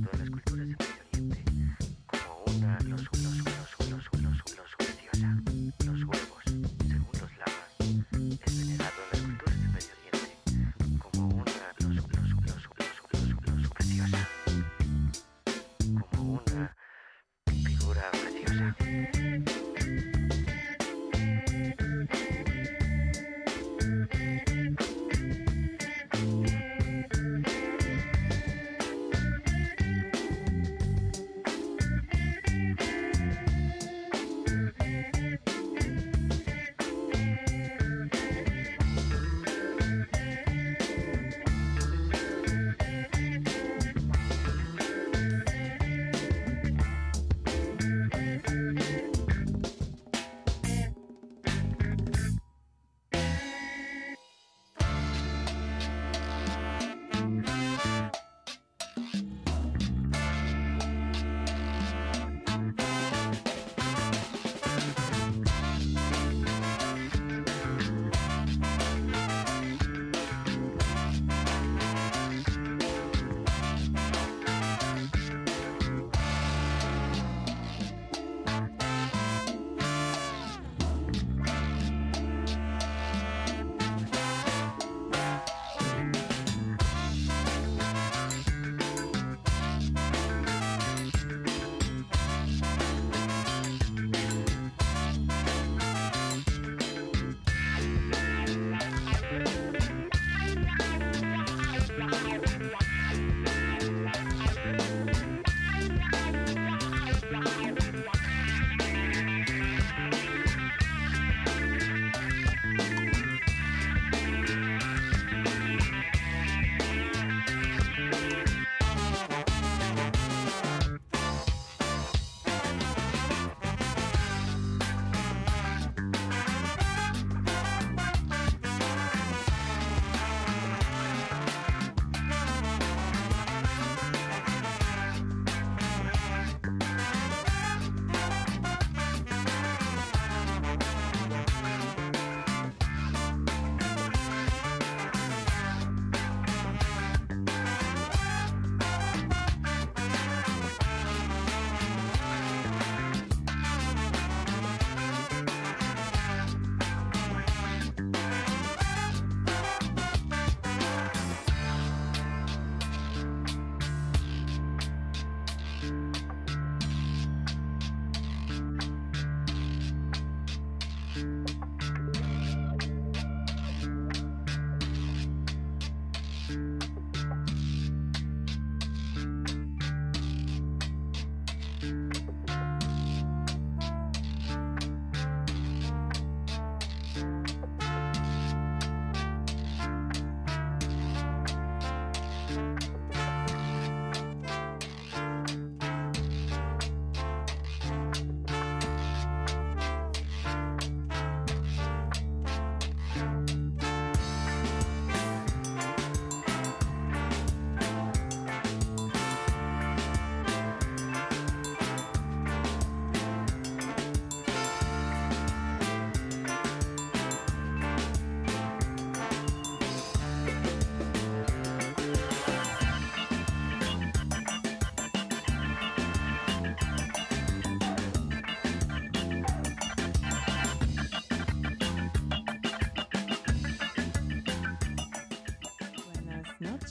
[0.00, 0.49] venerado en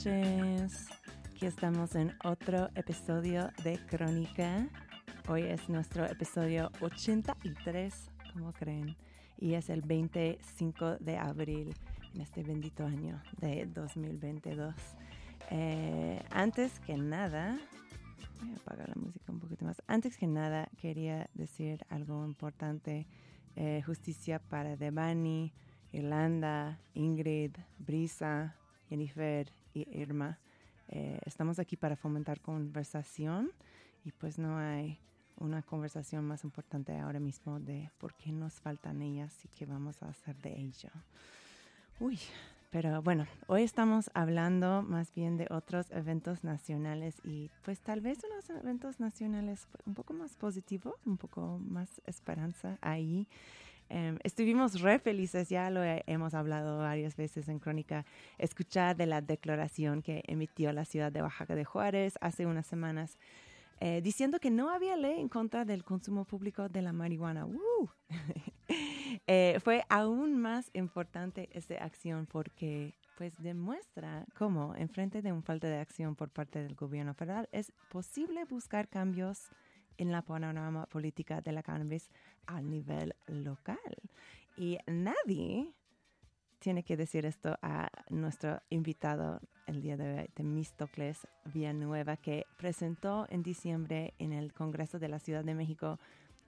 [0.04, 0.86] noches.
[1.26, 4.66] Aquí estamos en otro episodio de Crónica.
[5.28, 8.96] Hoy es nuestro episodio 83, como creen,
[9.36, 11.74] y es el 25 de abril
[12.14, 14.74] en este bendito año de 2022.
[15.50, 17.58] Eh, antes que nada,
[18.40, 19.82] voy a apagar la música un poquito más.
[19.86, 23.06] Antes que nada, quería decir algo importante.
[23.54, 25.52] Eh, justicia para Devani,
[25.92, 28.56] Irlanda, Ingrid, Brisa,
[28.88, 30.38] Jennifer y Irma.
[30.88, 33.50] Eh, estamos aquí para fomentar conversación
[34.04, 34.98] y pues no hay
[35.36, 40.02] una conversación más importante ahora mismo de por qué nos faltan ellas y qué vamos
[40.02, 40.90] a hacer de ello.
[41.98, 42.18] Uy,
[42.70, 48.18] pero bueno, hoy estamos hablando más bien de otros eventos nacionales y pues tal vez
[48.30, 53.26] unos eventos nacionales un poco más positivos, un poco más esperanza ahí.
[53.90, 58.04] Em, estuvimos re felices, ya lo he- hemos hablado varias veces en Crónica,
[58.38, 63.18] escuchar de la declaración que emitió la ciudad de Oaxaca de Juárez hace unas semanas,
[63.80, 67.44] eh, diciendo que no había ley en contra del consumo público de la marihuana.
[67.46, 67.90] ¡Woo!
[69.26, 75.42] Eh, fue aún más importante esta acción porque pues demuestra cómo en frente de una
[75.42, 79.50] falta de acción por parte del gobierno federal es posible buscar cambios
[79.98, 82.08] en la panorama política de la cannabis
[82.46, 83.78] a nivel local.
[84.56, 85.72] Y nadie
[86.58, 93.26] tiene que decir esto a nuestro invitado el día de hoy, Temístocles Villanueva, que presentó
[93.30, 95.98] en diciembre en el Congreso de la Ciudad de México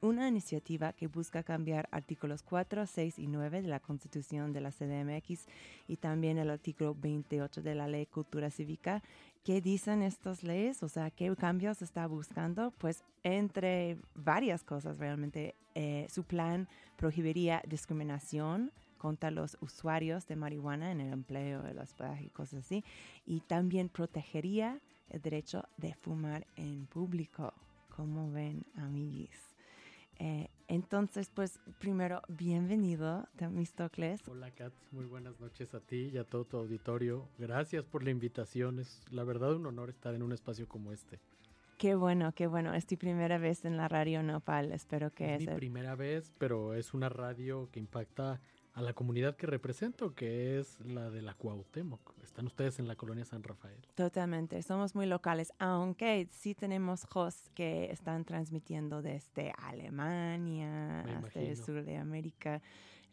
[0.02, 4.72] una iniciativa que busca cambiar artículos 4, 6 y 9 de la Constitución de la
[4.72, 5.46] CDMX
[5.86, 9.02] y también el artículo 28 de la Ley Cultura Cívica.
[9.44, 10.82] ¿Qué dicen estas leyes?
[10.84, 12.70] O sea, ¿qué cambios está buscando?
[12.78, 15.56] Pues entre varias cosas realmente.
[15.74, 22.26] eh, su plan prohibiría discriminación contra los usuarios de marihuana en el empleo, el hospedaje
[22.26, 22.84] y cosas así.
[23.26, 27.52] Y también protegería el derecho de fumar en público.
[27.88, 29.36] Como ven, amiguis.
[30.18, 34.20] Eh, entonces, pues primero, bienvenido, Temístocles.
[34.28, 37.28] Hola Kat, muy buenas noches a ti y a todo tu auditorio.
[37.38, 38.78] Gracias por la invitación.
[38.78, 41.20] Es la verdad un honor estar en un espacio como este.
[41.78, 42.74] Qué bueno, qué bueno.
[42.74, 44.72] Es tu primera vez en la radio Nopal.
[44.72, 48.40] Espero que es mi es el- primera vez, pero es una radio que impacta
[48.74, 52.14] a la comunidad que represento, que es la de la Cuauhtémoc.
[52.22, 53.78] Están ustedes en la colonia San Rafael.
[53.94, 61.40] Totalmente, somos muy locales, aunque sí tenemos hosts que están transmitiendo desde Alemania Me hasta
[61.40, 62.62] el sur de América.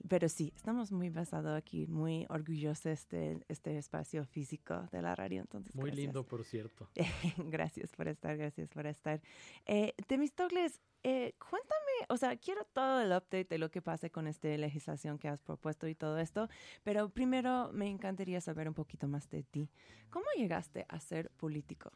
[0.07, 5.41] Pero sí, estamos muy basados aquí, muy orgullosos de este espacio físico de la radio.
[5.41, 6.05] Entonces, Muy gracias.
[6.05, 6.87] lindo, por cierto.
[7.49, 9.19] gracias por estar, gracias por estar.
[9.65, 14.27] Eh, Temistocles, eh, cuéntame, o sea, quiero todo el update de lo que pasa con
[14.27, 16.49] esta legislación que has propuesto y todo esto,
[16.83, 19.69] pero primero me encantaría saber un poquito más de ti.
[20.09, 21.91] ¿Cómo llegaste a ser político?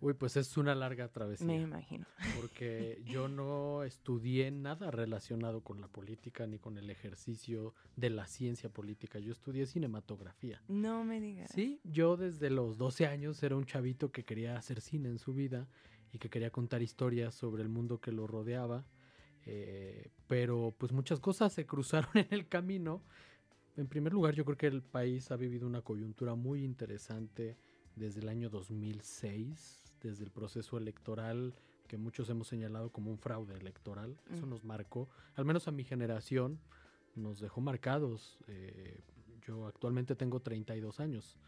[0.00, 1.46] Uy, pues es una larga travesía.
[1.46, 2.06] Me imagino.
[2.40, 8.26] porque yo no estudié nada relacionado con la política ni con el ejercicio de la
[8.26, 9.18] ciencia política.
[9.18, 10.62] Yo estudié cinematografía.
[10.68, 11.50] No me digas.
[11.52, 15.34] Sí, yo desde los 12 años era un chavito que quería hacer cine en su
[15.34, 15.66] vida
[16.12, 18.84] y que quería contar historias sobre el mundo que lo rodeaba.
[19.46, 23.02] eh, pero pues muchas cosas se cruzaron en el camino.
[23.76, 27.56] En primer lugar, yo creo que el país ha vivido una coyuntura muy interesante
[27.96, 31.54] desde el año 2006, desde el proceso electoral
[31.86, 34.18] que muchos hemos señalado como un fraude electoral.
[34.30, 34.50] Eso Mm.
[34.50, 36.58] nos marcó, al menos a mi generación,
[37.14, 38.38] nos dejó marcados.
[38.48, 39.00] Eh,
[39.46, 41.38] yo actualmente tengo 32 años.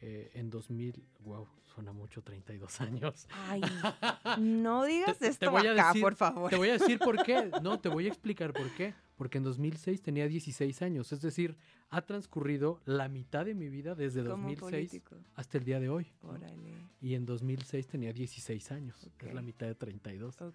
[0.00, 3.26] Eh, en 2000, wow, suena mucho 32 años.
[3.30, 3.62] Ay,
[4.38, 6.50] no digas Te- te esto voy a acá, decir- por favor.
[6.50, 7.50] Te voy a decir por qué.
[7.62, 8.92] No, te voy a explicar por qué.
[9.16, 11.12] Porque en 2006 tenía 16 años.
[11.12, 11.56] Es decir,
[11.90, 14.60] ha transcurrido la mitad de mi vida desde Como 2006
[14.90, 15.16] político.
[15.36, 16.06] hasta el día de hoy.
[16.22, 16.30] ¿no?
[16.30, 16.74] Órale.
[17.00, 20.42] Y en 2006 tenía 16 años, que es la mitad de 32.
[20.42, 20.54] Ok.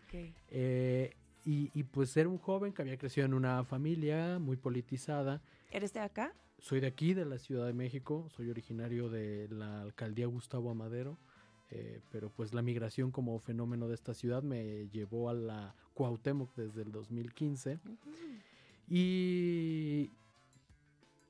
[0.49, 1.15] Eh,
[1.45, 5.41] y, y pues era un joven que había crecido en una familia muy politizada.
[5.71, 6.33] ¿Eres de acá?
[6.61, 11.17] Soy de aquí, de la Ciudad de México, soy originario de la alcaldía Gustavo Amadero,
[11.71, 16.53] eh, pero pues la migración como fenómeno de esta ciudad me llevó a la Cuauhtémoc
[16.55, 17.79] desde el 2015
[18.89, 20.11] y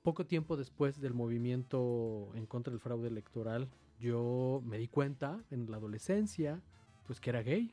[0.02, 3.70] poco tiempo después del movimiento en contra del fraude electoral,
[4.00, 6.60] yo me di cuenta en la adolescencia
[7.06, 7.72] pues que era gay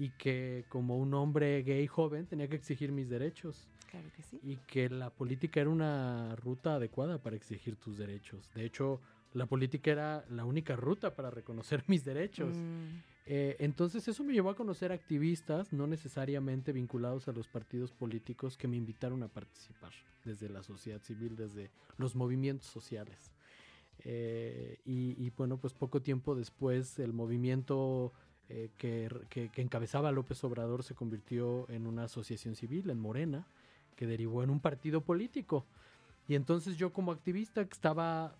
[0.00, 4.40] y que como un hombre gay joven tenía que exigir mis derechos Claro que sí.
[4.42, 8.50] y que la política era una ruta adecuada para exigir tus derechos.
[8.54, 9.00] De hecho,
[9.34, 12.56] la política era la única ruta para reconocer mis derechos.
[12.56, 17.92] Mm, Eh, entonces eso me llevó a conocer activistas, no necesariamente vinculados a los partidos
[17.92, 19.92] políticos, que me invitaron a participar
[20.24, 23.30] desde la sociedad civil, desde los movimientos sociales.
[24.04, 28.12] Eh, y, y, bueno, pues poco tiempo después el movimiento
[28.48, 33.46] eh, que, que- que encabezaba López Obrador se convirtió en una asociación civil, en Morena,
[33.96, 35.66] que derivó en un partido político.
[36.28, 38.34] Y entonces yo como activista estaba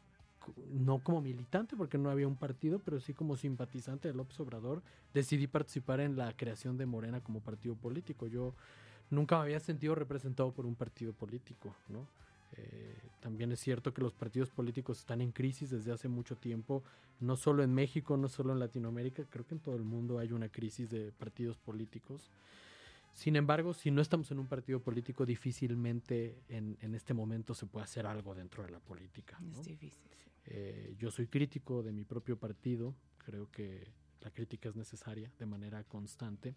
[0.72, 4.82] no como militante porque no había un partido, pero sí como simpatizante de López Obrador,
[5.14, 8.26] decidí participar en la creación de Morena como partido político.
[8.26, 8.54] Yo
[9.10, 12.06] nunca me había sentido representado por un partido político, ¿no?
[12.54, 16.82] Eh, también es cierto que los partidos políticos están en crisis desde hace mucho tiempo,
[17.20, 20.32] no solo en México, no solo en Latinoamérica, creo que en todo el mundo hay
[20.32, 22.30] una crisis de partidos políticos.
[23.12, 27.66] Sin embargo, si no estamos en un partido político, difícilmente en, en este momento se
[27.66, 29.38] puede hacer algo dentro de la política.
[29.40, 29.60] ¿no?
[29.60, 30.30] Es difícil, sí.
[30.46, 35.46] Eh, yo soy crítico de mi propio partido, creo que la crítica es necesaria de
[35.46, 36.54] manera constante.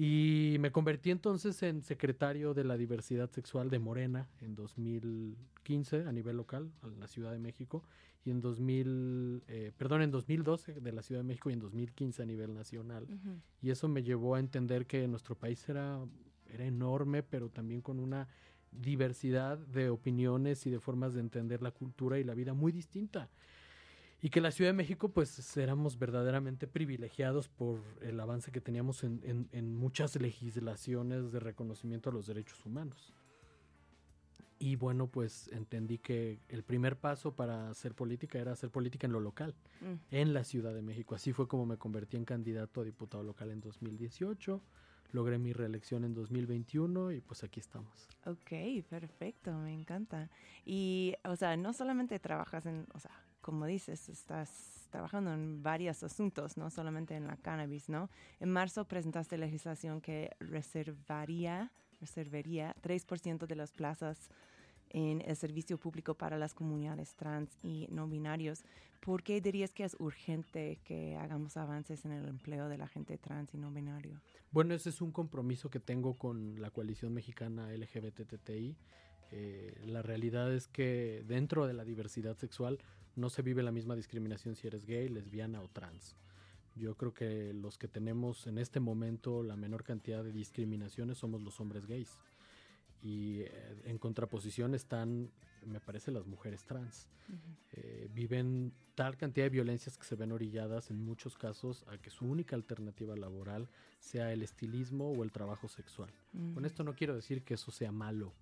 [0.00, 6.12] Y me convertí entonces en secretario de la diversidad sexual de Morena en 2015 a
[6.12, 7.82] nivel local, en la Ciudad de México,
[8.24, 12.22] y en 2000, eh, perdón, en 2012 de la Ciudad de México y en 2015
[12.22, 13.08] a nivel nacional.
[13.10, 13.40] Ujú.
[13.60, 15.98] Y eso me llevó a entender que nuestro país era,
[16.46, 18.28] era enorme, pero también con una
[18.70, 23.30] diversidad de opiniones y de formas de entender la cultura y la vida muy distinta.
[24.20, 29.04] Y que la Ciudad de México, pues éramos verdaderamente privilegiados por el avance que teníamos
[29.04, 33.14] en, en- en muchas legislaciones de reconocimiento a los derechos humanos.
[34.60, 39.12] Y bueno, pues entendí que el primer paso para hacer política era hacer política en
[39.12, 39.94] lo local Mm.
[40.10, 41.14] en la Ciudad de México.
[41.14, 44.60] Así fue como me convertí en candidato a diputado local en 2018.
[45.12, 48.08] Logré mi reelección en 2021 y pues aquí estamos.
[48.26, 50.28] Ok, perfecto, me encanta.
[50.66, 53.12] Y, o sea, no solamente trabajas en, o sea,
[53.48, 58.10] como dices, estás trabajando en varios asuntos, no solamente en la cannabis, ¿no?
[58.40, 64.28] En marzo presentaste legislación que reservaría, reservaría 3% de las plazas
[64.90, 68.64] en el servicio público para las comunidades trans y no binarios.
[69.00, 73.16] ¿Por qué dirías que es urgente que hagamos avances en el empleo de la gente
[73.16, 74.20] trans y no binario?
[74.50, 78.76] Bueno, ese es un compromiso que tengo con la coalición mexicana LGBTTI.
[79.30, 82.78] Eh, la realidad es que dentro de la diversidad sexual
[83.16, 86.16] no se vive la misma discriminación si eres gay, lesbiana o trans.
[86.74, 91.42] Yo creo que los que tenemos en este momento la menor cantidad de discriminaciones somos
[91.42, 92.20] los hombres gays.
[93.02, 95.30] Y eh, en contraposición están,
[95.66, 97.08] me parece, las mujeres trans.
[97.72, 102.10] Eh, viven tal cantidad de violencias que se ven orilladas en muchos casos a que
[102.10, 103.68] su única alternativa laboral
[104.00, 106.10] sea el estilismo o el trabajo sexual.
[106.54, 108.32] Con esto no quiero decir que eso sea malo.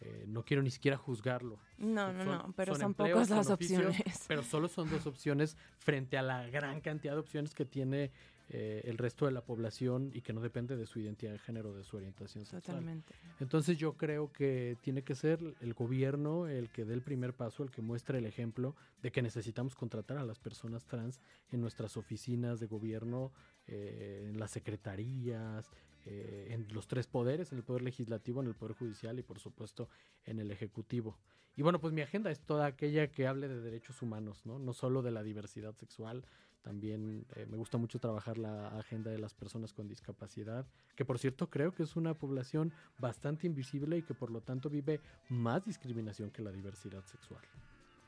[0.00, 1.58] Eh, no quiero ni siquiera juzgarlo.
[1.76, 4.24] No, no, Son- no, pero son, empleos, pocas son las oficios, opciones.
[4.28, 8.12] Pero solo son dos opciones frente a la gran cantidad de opciones que tiene
[8.50, 11.74] eh, el resto de la población y que no depende de su identidad de género
[11.74, 12.62] de su orientación sexual.
[12.62, 13.12] Totalmente.
[13.40, 17.62] Entonces yo creo que tiene que ser el gobierno el que dé el primer paso,
[17.64, 21.96] el que muestre el ejemplo de que necesitamos contratar a las personas trans en nuestras
[21.96, 23.32] oficinas de gobierno,
[23.66, 25.70] eh, en las secretarías,
[26.06, 29.38] eh, en los tres poderes, en el poder legislativo, en el poder judicial y por
[29.38, 29.88] supuesto
[30.24, 31.18] en el ejecutivo.
[31.56, 34.58] Y bueno, pues mi agenda es toda aquella que hable de derechos humanos, ¿no?
[34.58, 36.24] No solo de la diversidad sexual,
[36.62, 41.18] también eh, me gusta mucho trabajar la agenda de las personas con discapacidad, que por
[41.18, 45.64] cierto creo que es una población bastante invisible y que por lo tanto vive más
[45.64, 47.42] discriminación que la diversidad sexual.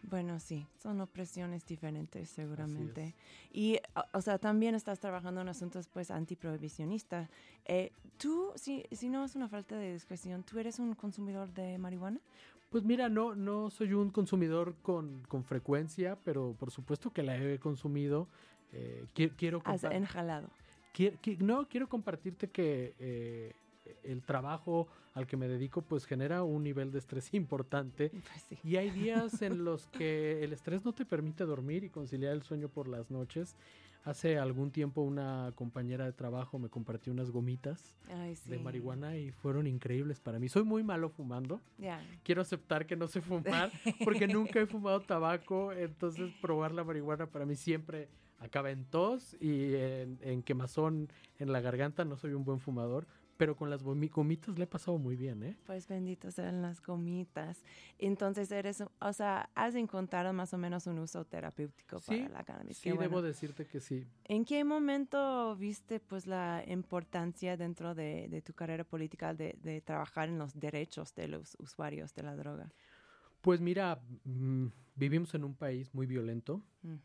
[0.02, 3.14] Bueno, sí, son opresiones diferentes seguramente.
[3.52, 3.78] Y,
[4.14, 7.28] o- sea, también estás trabajando en asuntos pues antiprohibicionistas.
[7.66, 11.78] Eh, tú, si, si no es una falta de discreción, ¿tú eres un consumidor de
[11.78, 12.18] marihuana?
[12.70, 17.36] Pues mira, no, no soy un consumidor con, con frecuencia, pero por supuesto que la
[17.36, 18.28] he consumido.
[18.72, 20.48] Eh, qui- quiero Has compa- enjalado.
[21.40, 23.52] No, quiero compartirte que eh,
[24.04, 24.86] el trabajo
[25.20, 28.58] al que me dedico pues genera un nivel de estrés importante Pues sí.
[28.64, 32.42] y hay días en los que el estrés no te permite dormir y conciliar el
[32.42, 33.56] sueño por las noches.
[34.02, 38.48] Hace algún tiempo una compañera de trabajo me compartió unas gomitas Ay, sí.
[38.48, 40.48] de marihuana y fueron increíbles para mí.
[40.48, 41.60] Soy muy malo fumando.
[41.76, 42.02] Ya.
[42.22, 43.70] Quiero aceptar que no sé fumar
[44.04, 48.08] porque nunca he fumado tabaco, entonces probar la marihuana para mí siempre
[48.38, 52.02] acaba en tos y en, en quemazón en la garganta.
[52.06, 53.06] No soy un buen fumador,
[53.40, 55.56] pero con las gomi- gomitas le he pasado muy bien, ¿eh?
[55.64, 57.64] Pues benditos sean las gomitas.
[57.98, 62.44] Entonces eres, o sea, has encontrado más o menos un uso terapéutico Sí, para la
[62.44, 62.76] cannabis.
[62.76, 63.00] Sí, bueno.
[63.00, 64.06] debo decirte que sí.
[64.24, 69.80] ¿En qué momento viste pues la importancia dentro de, de tu carrera política de, de
[69.80, 72.70] trabajar en los derechos de los usuarios de la droga?
[73.40, 74.66] Pues mira, mm,
[74.96, 76.62] vivimos en un país muy violento.
[76.82, 76.96] Mm.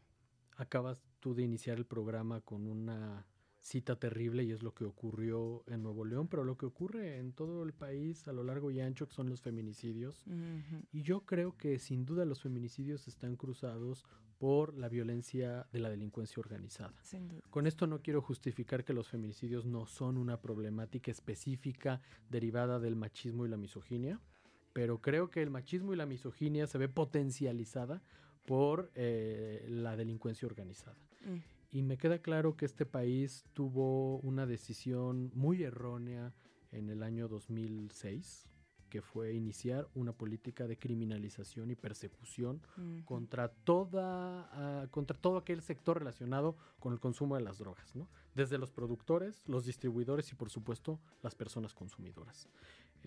[0.57, 3.25] Acabas tú de iniciar el programa con una
[3.65, 7.33] cita terrible y es lo que ocurrió en Nuevo León, pero lo que ocurre en
[7.33, 10.23] todo el país a lo largo y ancho son los feminicidios.
[10.91, 14.05] Y yo creo que sin duda los feminicidios están cruzados
[14.37, 16.93] por la violencia de la delincuencia organizada.
[17.01, 17.41] Sin duda.
[17.49, 22.95] Con esto no quiero justificar que los feminicidios no son una problemática específica derivada del
[22.95, 24.19] machismo y la misoginia,
[24.73, 28.03] pero creo que el machismo y la misoginia se ve potencializada
[28.45, 30.97] por eh, la delincuencia organizada.
[31.75, 36.33] Y me queda claro que este país tuvo una decisión muy errónea
[36.71, 38.47] en el año 2006,
[38.87, 42.61] que fue iniciar una política de criminalización y persecución
[43.03, 48.07] contra toda ah, contra todo aquel sector relacionado con el consumo de las drogas, ¿no?
[48.35, 52.47] Desde los productores, los distribuidores y por supuesto las personas consumidoras.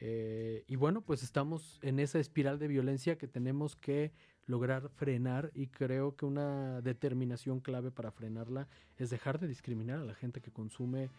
[0.01, 4.13] Eh, y bueno, pues estamos en esa espiral de violencia que tenemos que
[4.47, 10.05] lograr frenar y creo que una determinación clave para frenarla es dejar de discriminar a
[10.05, 11.11] la gente que consume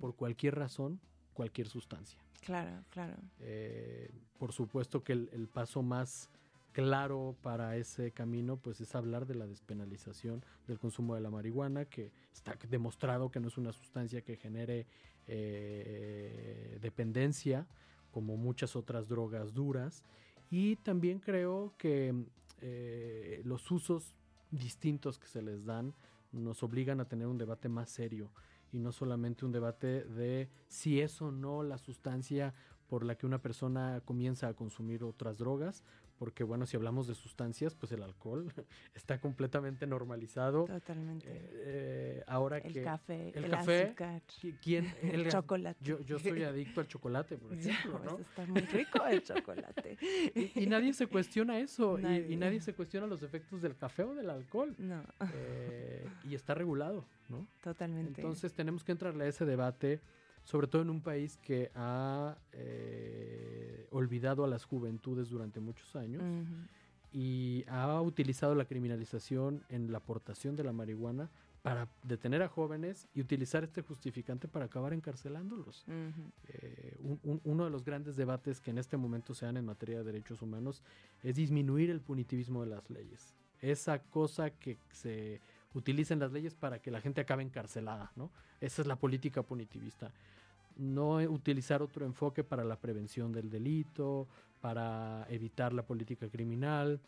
[0.00, 1.00] por cualquier razón
[1.34, 2.18] cualquier sustancia.
[2.40, 3.16] Claro, claro.
[3.38, 6.30] Eh, por supuesto que el, el paso más
[6.72, 11.84] claro para ese camino pues es hablar de la despenalización del consumo de la marihuana
[11.84, 14.86] que está demostrado que no es una sustancia que genere
[15.26, 17.66] eh, dependencia
[18.10, 20.04] como muchas otras drogas duras.
[20.50, 22.14] Y también creo que
[22.60, 24.14] eh, los usos
[24.50, 25.94] distintos que se les dan
[26.32, 28.30] nos obligan a tener un debate más serio.
[28.72, 32.54] Y no solamente un debate de si es o no la sustancia
[32.88, 35.82] por la que una persona comienza a consumir otras drogas,
[36.20, 38.52] porque bueno, si hablamos de sustancias, pues el alcohol
[38.94, 40.66] está completamente normalizado.
[40.66, 41.24] Totalmente.
[41.30, 44.94] Eh, ahora el que café, el el, café, azúcar, ¿qui- ¿quién?
[45.00, 45.82] el, chocolate.
[45.82, 48.16] Yo, yo soy adicto al chocolate, por ejemplo, ¿no?
[48.16, 49.96] Pues está muy rico el chocolate.
[50.34, 54.14] Y, y nadie se cuestiona eso, y- nadie se cuestiona los efectos del café o
[54.14, 54.74] del alcohol.
[54.76, 57.46] No, Eh, y está regulado, ¿no?
[57.62, 58.20] totalmente.
[58.20, 60.00] Entonces tenemos que entrarle a ese debate,
[60.44, 66.22] sobre todo en un país que ha eh, olvidado a las juventudes durante muchos años
[67.12, 71.28] y ha utilizado la criminalización en la aportación de la marihuana
[71.62, 75.84] para detener a jóvenes y utilizar este justificante para acabar encarcelándolos.
[76.48, 79.66] Eh, un- un- uno de los grandes debates que en este momento se dan en
[79.66, 80.82] materia de derechos humanos
[81.22, 83.34] es disminuir el punitivismo de las leyes.
[83.60, 85.42] Esa cosa que se
[85.74, 88.30] utiliza en las leyes para que la gente acabe encarcelada, ¿no?
[88.60, 90.12] Esa es la política punitivista.
[90.76, 94.28] No utilizar otro enfoque para la prevención del delito,
[94.60, 97.00] para evitar la política criminal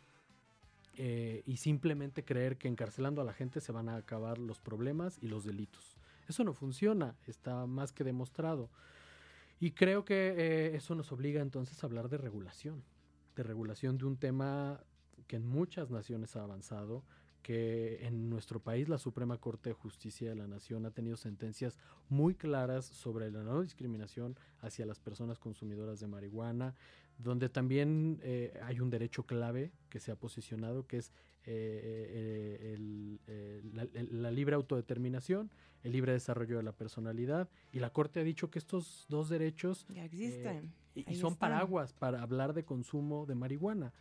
[0.96, 5.18] eh, y simplemente creer que encarcelando a la gente se van a acabar los problemas
[5.22, 5.96] y los delitos.
[6.28, 8.70] Eso no funciona, está más que demostrado.
[9.60, 12.82] Y creo que eh, eso nos obliga entonces a hablar de regulación,
[13.36, 14.80] de regulación de un tema
[15.26, 17.04] que en muchas naciones ha avanzado,
[17.42, 21.78] que en nuestro país la Suprema Corte de Justicia de la Nación ha tenido sentencias
[22.08, 26.74] muy claras sobre la no discriminación hacia las personas consumidoras de marihuana,
[27.18, 31.12] donde también eh, hay un derecho clave que se ha posicionado, que es
[31.44, 31.50] eh,
[32.64, 35.50] eh, el- eh, la, el- la libre autodeterminación,
[35.82, 39.84] el libre desarrollo de la personalidad, y la Corte ha dicho que estos dos derechos
[39.88, 40.72] Ya existen.
[40.94, 41.36] y, son están.
[41.50, 43.92] paraguas para hablar de consumo de marihuana.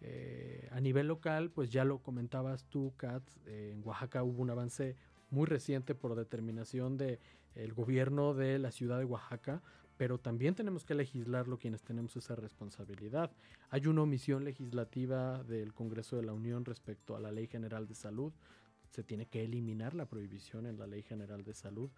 [0.00, 4.50] Eh, a nivel local, pues ya lo comentabas tú, Kat, eh, en Oaxaca hubo un
[4.50, 4.96] avance
[5.30, 7.18] muy reciente por determinación del
[7.54, 9.62] el gobierno de la ciudad de Oaxaca,
[9.96, 13.30] pero también tenemos que legislarlo quienes tenemos esa responsabilidad.
[13.70, 17.94] Hay una omisión legislativa del Congreso de la Unión respecto a la Ley General de
[17.94, 18.32] Salud.
[18.90, 21.90] Se tiene que eliminar la prohibición en la Ley General de Salud,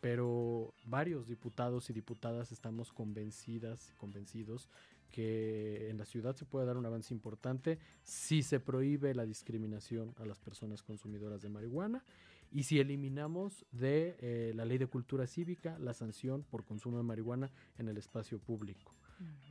[0.00, 4.68] pero varios diputados y diputadas estamos convencidas y convencidos
[5.14, 10.12] que en la ciudad se puede dar un avance importante si se prohíbe la discriminación
[10.18, 12.02] a las personas consumidoras de marihuana
[12.50, 17.04] y si eliminamos de eh, la ley de cultura cívica la sanción por consumo de
[17.04, 18.92] marihuana en el espacio público.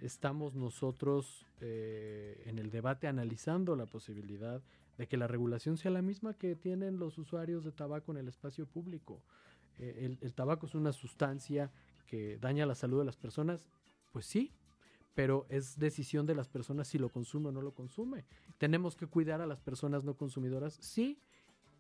[0.02, 4.62] Estamos nosotros eh, en el debate analizando la posibilidad
[4.98, 8.28] de que la regulación sea la misma que tienen los usuarios de tabaco en el
[8.28, 9.22] espacio público.
[9.80, 11.72] Eh, el, el tabaco es una sustancia
[12.06, 13.66] que daña la salud de las personas,
[14.12, 14.52] pues sí,
[15.14, 18.26] pero es decisión de las personas si lo consume o no lo consume.
[18.58, 21.20] Tenemos que cuidar a las personas no consumidoras, sí.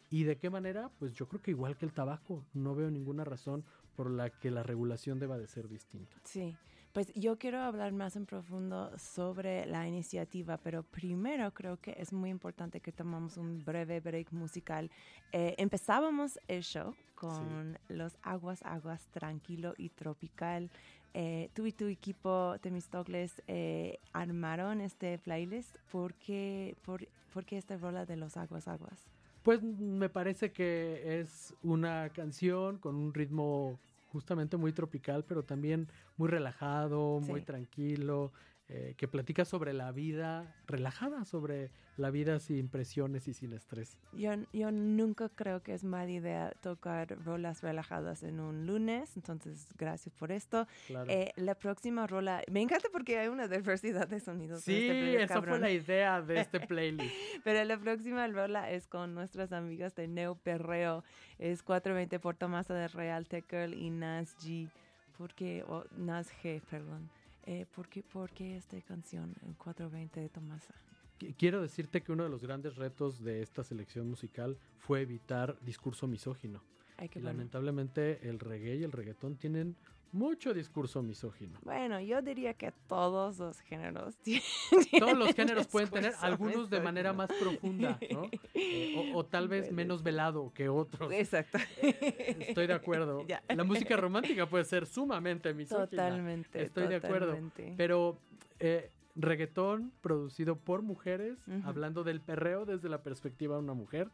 [0.09, 0.91] ¿Y de qué manera?
[0.99, 3.65] Pues yo creo que igual que el tabaco, no veo ninguna razón
[3.95, 6.15] por la que la regulación deba de ser distinta.
[6.23, 6.55] Sí,
[6.93, 12.13] pues yo quiero hablar más en profundo sobre la iniciativa, pero primero creo que es
[12.13, 14.91] muy importante que tomamos un breve break musical.
[15.31, 20.69] Eh, empezábamos el show con los Aguas Aguas Tranquilo y Tropical.
[21.13, 25.75] Eh, tú y tu equipo Temistocles eh, armaron este playlist.
[25.91, 29.05] ¿Por qué, por, por qué esta rola de los Aguas Aguas?
[29.43, 33.77] Pues me parece que es una canción con un ritmo
[34.13, 38.31] justamente muy tropical, pero también muy relajado, muy tranquilo,
[38.75, 43.99] eh, que platica sobre la vida relajada, sobre la vida sin presiones y sin estrés.
[44.13, 49.67] Yo, yo nunca creo que es mala idea tocar rolas relajadas en un lunes, entonces
[49.77, 50.67] gracias por esto.
[50.87, 51.05] Claro.
[51.11, 54.67] Eh, la próxima rola, me encanta porque hay una diversidad de sonidos.
[54.67, 57.13] en sí, este playlist, esa fue la idea de este playlist.
[57.43, 61.03] Pero la próxima rola es con nuestras amigas de Neo Perreo.
[61.37, 64.67] Es 420 por Tomasa de Real Tekel y Nas G.
[65.15, 65.63] ¿Por qué?
[65.67, 67.11] O Nas G, perdón.
[67.45, 70.73] Eh, ¿por, qué, ¿Por qué esta canción, el 420 de Tomasa?
[71.19, 75.59] Qu- Quiero decirte que uno de los grandes retos de esta selección musical fue evitar
[75.61, 76.63] discurso misógino.
[76.97, 77.29] Ay, Y bueno.
[77.29, 79.75] lamentablemente el reggae y el reggaetón tienen
[80.13, 81.59] mucho discurso misógino.
[81.63, 84.43] Bueno, yo diría que todos los géneros tienen
[84.99, 88.23] Todos los géneros pueden tener, algunos de manera más profunda, ¿no?
[88.55, 91.11] Eh, o, o tal vez menos velado que otros.
[91.11, 91.57] Exacto.
[91.81, 93.25] Estoy de acuerdo.
[93.27, 93.41] Ya.
[93.49, 95.87] La música romántica puede ser sumamente misógina.
[95.87, 96.63] Totalmente.
[96.63, 97.37] Estoy de acuerdo.
[97.77, 98.17] Pero
[98.59, 104.09] eh, reggaetón producido por mujeres, hablando del perreo desde la perspectiva de una mujer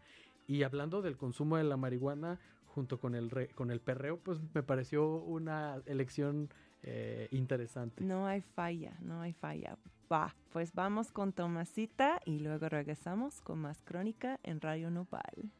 [0.47, 2.39] y hablando del consumo de la marihuana
[2.79, 6.47] junto con el, re- con el perreo, pues me pareció una elección
[6.81, 8.01] eh, interesante.
[8.05, 9.77] No hay falla, no hay falla.
[10.09, 15.51] Va, pues vamos con Tomasita y luego regresamos con más crónica en Radio Nopal.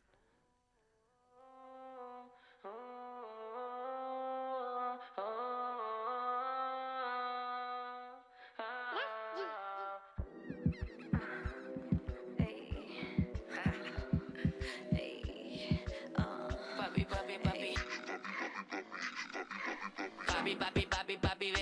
[20.49, 21.58] Papi, papi, papi, papi,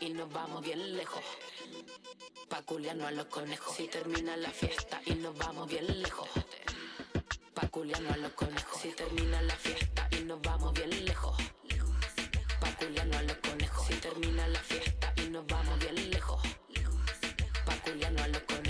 [0.00, 1.22] y nos vamos bien lejos.
[2.48, 3.76] Pa' culiarnos a los conejos.
[3.76, 6.28] Si termina la fiesta y nos vamos bien lejos.
[7.54, 8.80] Pa' culiarnos a los conejos.
[8.80, 11.36] Si termina la fiesta y nos vamos bien lejos.
[12.60, 13.86] Pa' culiarnos a los conejos.
[13.86, 16.42] Si termina la fiesta y nos vamos bien lejos.
[17.66, 18.69] Pa' culiarnos a los conejos.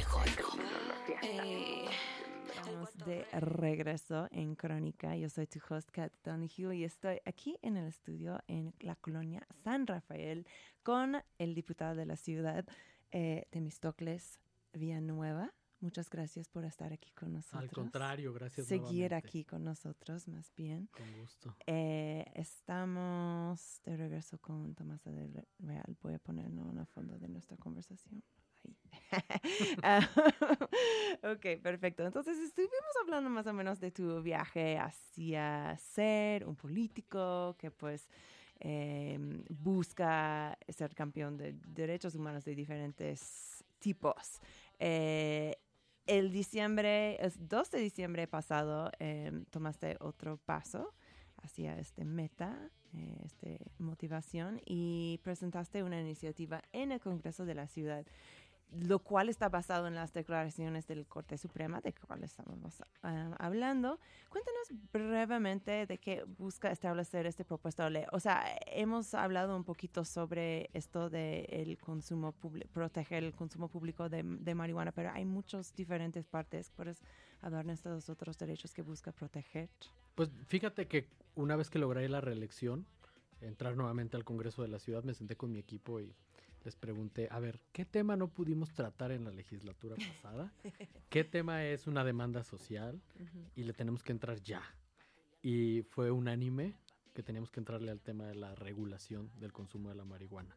[3.32, 5.16] Regreso en Crónica.
[5.16, 9.46] Yo soy tu host, Kat Donahue, y estoy aquí en el estudio en la colonia
[9.62, 10.46] San Rafael
[10.82, 12.64] con el diputado de la ciudad,
[13.10, 14.38] eh, Temistocles
[14.72, 15.52] Villanueva.
[15.80, 17.62] Muchas gracias por estar aquí con nosotros.
[17.62, 18.66] Al contrario, gracias.
[18.66, 19.16] Seguir nuevamente.
[19.16, 20.88] aquí con nosotros, más bien.
[20.92, 21.56] Con gusto.
[21.66, 25.96] Eh, estamos de regreso con Tomasa del Real.
[26.02, 28.22] Voy a ponerlo en fondo de nuestra conversación.
[28.64, 28.76] Ahí.
[29.82, 30.00] Ah,
[31.24, 32.04] ok, perfecto.
[32.04, 38.08] Entonces estuvimos hablando más o menos de tu viaje hacia ser un político que pues
[38.60, 39.18] eh,
[39.48, 44.40] busca ser campeón de derechos humanos de diferentes tipos.
[44.78, 45.56] Eh,
[46.06, 50.94] el diciembre, el 2 de diciembre pasado, eh, tomaste otro paso
[51.42, 57.68] hacia este meta, eh, este motivación y presentaste una iniciativa en el Congreso de la
[57.68, 58.04] Ciudad,
[58.72, 63.98] lo cual está basado en las declaraciones del Corte Suprema, de cuál estamos ah, hablando.
[64.28, 68.04] Cuéntanos brevemente de qué busca establecer este propuesto de ley.
[68.12, 72.34] O sea, hemos hablado un poquito sobre esto de el consumo
[72.72, 76.70] proteger el consumo público de, de marihuana, pero hay muchas diferentes partes.
[76.70, 77.00] ¿Puedes
[77.40, 79.68] hablarnos de los otros derechos que busca proteger?
[80.14, 82.86] Pues fíjate que una vez que logré la reelección,
[83.40, 86.14] entrar nuevamente al Congreso de la Ciudad, me senté con mi equipo y
[86.64, 90.52] les pregunté, a ver, ¿qué tema no pudimos tratar en la legislatura pasada?
[91.08, 93.00] ¿Qué tema es una demanda social?
[93.54, 94.62] Y le tenemos que entrar ya.
[95.42, 96.76] Y fue unánime
[97.14, 100.56] que teníamos que entrarle al tema de la regulación del consumo de la marihuana.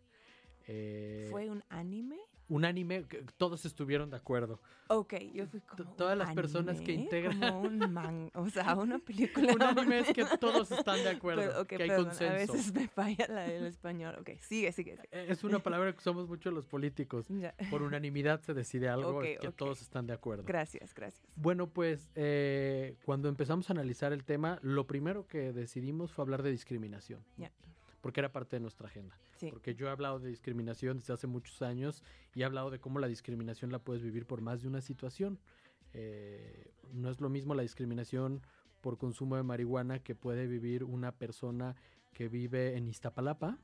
[0.67, 2.19] Eh, ¿Fue un anime?
[2.49, 3.05] Unánime,
[3.37, 4.59] todos estuvieron de acuerdo.
[4.87, 5.83] Ok, yo fui como.
[5.95, 7.09] todas ¿un las personas que anime?
[7.09, 9.53] integran- Como un man, o sea, una película.
[9.53, 12.33] Unánime es que todos están de acuerdo, Pero, ok, que hay perdón, consenso.
[12.53, 14.15] A veces me falla la- el español.
[14.19, 14.97] Ok, sigue, sigue.
[14.97, 15.31] sigue.
[15.31, 17.27] Es una palabra que usamos mucho los políticos.
[17.29, 17.55] Ya.
[17.69, 19.55] Por unanimidad se decide algo Ok, es que ok.
[19.55, 20.43] todos están de acuerdo.
[20.45, 21.25] Gracias, gracias.
[21.35, 26.43] Bueno, pues eh, cuando empezamos a analizar el tema, lo primero que decidimos fue hablar
[26.43, 27.23] de discriminación.
[27.37, 27.51] Ya.
[28.03, 29.17] Porque era parte de nuestra agenda.
[29.37, 29.49] Sí.
[29.49, 32.03] Porque yo he hablado de discriminación desde hace muchos años
[32.35, 35.39] y he hablado de cómo la discriminación la puedes vivir por más de una situación.
[35.93, 38.41] Eh, no es lo mismo la discriminación
[38.81, 41.75] por consumo de marihuana que puede vivir una persona
[42.11, 43.57] que vive en Iztapalapa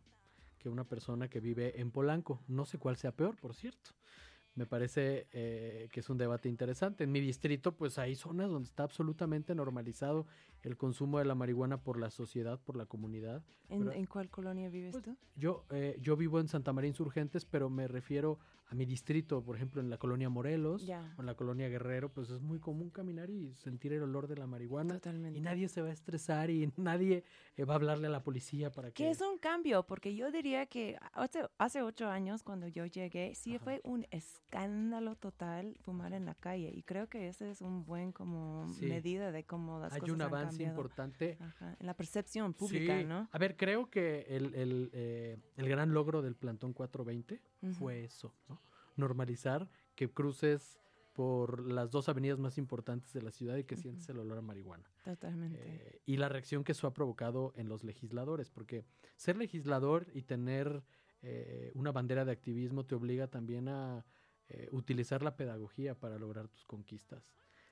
[0.60, 2.44] que una persona que vive en Polanco.
[2.48, 3.92] No sé cuál sea peor, por cierto.
[4.56, 7.04] Me parece eh, que es un debate interesante.
[7.06, 10.26] En mi distrito, pues hay zonas donde está absolutamente normalizado
[10.64, 13.44] el consumo de la marihuana por la sociedad, por la comunidad.
[13.70, 15.16] ¿En, en cuál colonia vives Pues, tú?
[15.36, 18.40] Yo, eh, yo vivo en Santa María Insurgentes, pero me refiero
[18.72, 21.14] a mi distrito, por ejemplo, en la colonia Morelos Ya.
[21.18, 24.36] o en la colonia Guerrero, pues es muy común caminar y sentir el olor de
[24.38, 24.94] la marihuana.
[24.94, 25.40] Totalmente.
[25.40, 27.24] Y nadie se va a estresar y nadie
[27.58, 29.04] eh, va a hablarle a la policía para que...
[29.04, 33.34] Que es un cambio, porque yo diría que hace, hace ocho años cuando yo llegué,
[33.34, 33.64] sí Ajá.
[33.64, 38.12] fue un escándalo total fumar en la calle y creo que ese es un buen
[38.12, 38.86] como Sí.
[38.86, 40.74] medida de cómo las Hay cosas un han avance cambiado.
[40.74, 41.38] importante.
[41.40, 43.06] Ajá, en la percepción pública, Sí.
[43.06, 43.28] ¿no?
[43.32, 47.74] A ver, creo que el, el, eh, el gran logro del Plantón 420 Ujú.
[47.74, 48.59] fue eso, ¿no?
[49.00, 50.80] Normalizar que cruces
[51.14, 54.42] por las dos avenidas más importantes de la ciudad y que sientes el olor a
[54.42, 54.90] marihuana.
[55.04, 55.60] Totalmente.
[55.62, 58.86] Eh, y la reacción que eso ha provocado en los legisladores, porque
[59.18, 60.82] ser legislador y tener
[61.22, 64.06] eh, una bandera de activismo te obliga también a
[64.48, 67.30] eh, utilizar la pedagogía para lograr tus conquistas.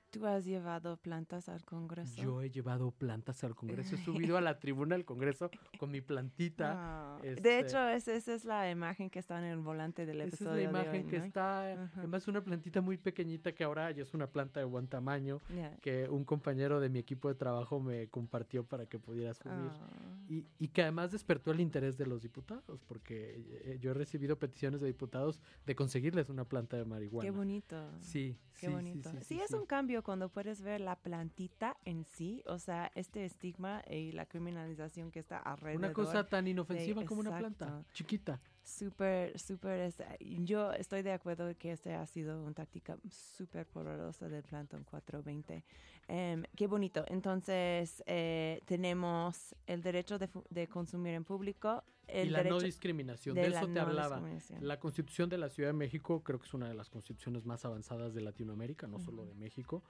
[0.10, 2.16] ¿Tú has llevado plantas al Congreso?
[2.22, 6.00] Yo he llevado plantas al Congreso, he subido a la tribuna del Congreso con mi
[6.00, 6.74] plantita.
[6.76, 10.22] Ah, este- De hecho, es- esa es la imagen que está en el volante del
[10.22, 11.26] Esa es episodio la de imagen hoy, que ¿no?
[11.26, 11.92] está, Ajá.
[11.98, 15.76] además una plantita muy pequeñita que ahora ya es una planta de buen tamaño, Ya.
[15.82, 19.52] que un compañero de mi equipo de trabajo me compartió para que pudiera subir.
[19.54, 19.90] Ah.
[20.30, 24.40] Y, y que además despertó el interés de los diputados, porque eh, yo he recibido
[24.40, 27.30] peticiones de diputados de conseguirles una planta de marihuana.
[27.30, 27.92] Qué bonito.
[28.00, 29.12] Sí, Qué sí, bonito.
[29.12, 32.92] Sí, sí, sí, es un cambio cuando puedes ver la plantita en sí, o sea,
[32.96, 35.86] este estigma y la criminalización que está alrededor.
[35.86, 38.42] Una cosa tan inofensiva como una planta, chiquita.
[38.68, 39.80] Súper, súper.
[39.80, 44.84] es- Yo estoy de acuerdo que este ha sido una táctica súper poderosa del Plantón
[44.84, 45.64] 420.
[46.10, 47.06] Em, qué bonito.
[47.08, 53.48] Entonces, eh, tenemos el derecho de, consumir en público, el y la no discriminación, de
[53.48, 54.22] eso te no hablaba.
[54.60, 57.64] La constitución de la Ciudad de México creo que es una de las constituciones más
[57.64, 59.82] avanzadas de Latinoamérica, no solo de México,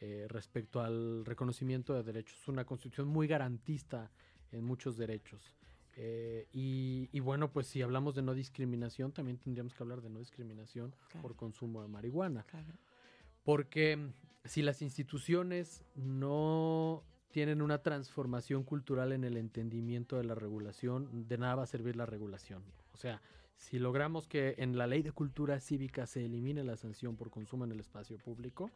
[0.00, 2.38] eh, respecto al reconocimiento de derechos.
[2.38, 4.10] Es una constitución muy garantista
[4.52, 5.56] en muchos derechos.
[5.96, 10.10] Eh, y, y bueno, pues si hablamos de no discriminación, también tendríamos que hablar de
[10.10, 11.22] no discriminación Claro.
[11.22, 12.44] por consumo de marihuana.
[12.44, 12.74] Claro.
[13.44, 14.12] Porque mm,
[14.44, 21.38] si las instituciones no tienen una transformación cultural en el entendimiento de la regulación, de
[21.38, 22.62] nada va a servir la regulación.
[22.92, 23.20] O sea,
[23.56, 27.64] si logramos que en la ley de cultura cívica se elimine la sanción por consumo
[27.64, 28.70] en el espacio público,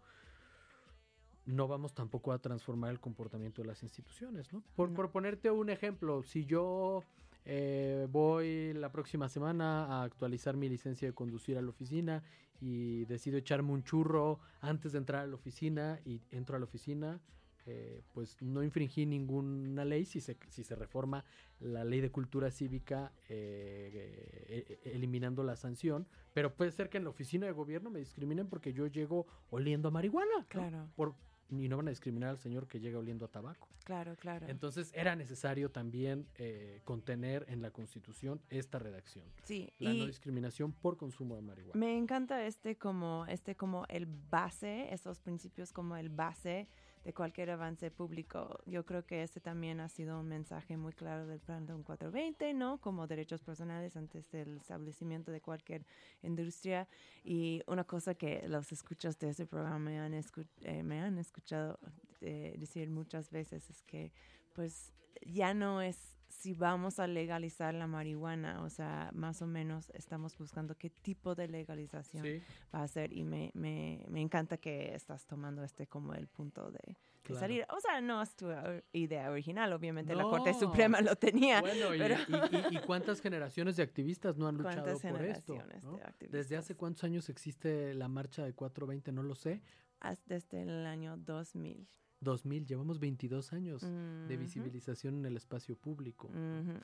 [1.51, 4.63] no vamos tampoco a transformar el comportamiento de las instituciones, ¿no?
[4.77, 4.97] Por, No.
[4.97, 7.03] por ponerte un ejemplo, si yo
[7.45, 12.23] eh, voy la próxima semana a actualizar mi licencia de conducir a la oficina
[12.61, 16.65] y decido echarme un churro antes de entrar a la oficina y entro a la
[16.67, 17.19] oficina,
[17.67, 21.25] eh, pues no infringí ninguna ley si se, si se reforma
[21.61, 26.99] la ley de cultura cívica eh, eh, eh, eliminando la sanción, pero puede ser que
[26.99, 30.31] en la oficina de gobierno me discriminen porque yo llego oliendo a marihuana.
[30.41, 30.47] ¿no?
[30.49, 30.89] Claro.
[30.97, 31.15] Por,
[31.51, 33.69] y no van a discriminar al señor que llega oliendo a tabaco.
[33.85, 34.47] Claro, claro.
[34.49, 39.25] Entonces era necesario también eh, contener en la Constitución esta redacción.
[39.45, 41.79] sí, La no discriminación por consumo de marihuana.
[41.79, 46.69] me encanta este como, este como el base, estos principios como el base
[47.05, 48.61] de cualquier avance público.
[48.67, 52.79] Yo creo que este también ha sido un mensaje muy claro del Plan 420, ¿no?
[52.79, 55.87] Como derechos personales antes del establecimiento de cualquier
[56.23, 56.89] industria.
[57.25, 61.79] Y una cosa que los escuchas de ese programa me han, eh, escuchado
[62.21, 64.13] eh, decir muchas veces es que
[64.53, 69.91] pues ya no es si vamos a legalizar la marihuana, o sea, más o menos
[69.95, 72.41] estamos buscando qué tipo de legalización Sí,
[72.75, 76.71] va a ser y me, me, me encanta que estás tomando este como el punto
[76.71, 77.41] de, de claro.
[77.41, 77.67] salir.
[77.77, 78.47] O sea, no es tu
[78.93, 80.55] idea original, obviamente la Corte.
[80.55, 81.61] Suprema lo tenía.
[81.61, 85.25] Bueno, y, pero- y- y- y cuántas generaciones de activistas no han luchado ¿Cuántas por
[85.25, 85.55] esto?
[85.83, 85.99] ¿no?
[86.21, 89.13] de ¿Desde hace cuántos años existe la marcha de 420?
[89.13, 89.61] No lo sé.
[90.27, 91.87] Desde el año 2000.
[92.21, 96.29] 2000, llevamos 22 años de visibilización en el espacio público.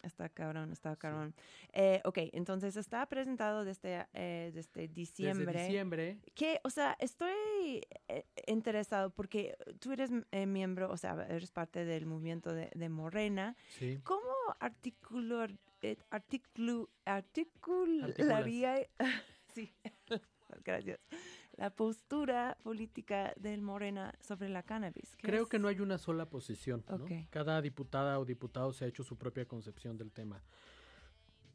[0.03, 1.35] Está cabrón, está cabrón.
[1.73, 5.47] Eh, ok, entonces está presentado desde, eh, desde diciembre.
[5.53, 7.33] Desde diciembre, Que, o sea, estoy
[8.09, 12.89] eh, interesado porque tú eres eh, miembro, o sea, eres parte del movimiento de, de
[12.89, 13.57] Morena.
[13.79, 14.01] sí.
[14.05, 14.27] ¿Cómo
[14.61, 18.87] articular, eh, articulu- articularía,
[19.55, 19.71] sí,
[20.65, 20.99] gracias,
[21.57, 25.17] la postura política del Morena sobre la cannabis?
[25.17, 25.49] ¿Qué Creo es?
[25.49, 26.85] que no hay una sola posición.
[26.89, 26.97] ¿no?
[26.97, 27.11] Ok.
[27.31, 30.43] Cada diputada o diputado se ha hecho su propia concepción del tema.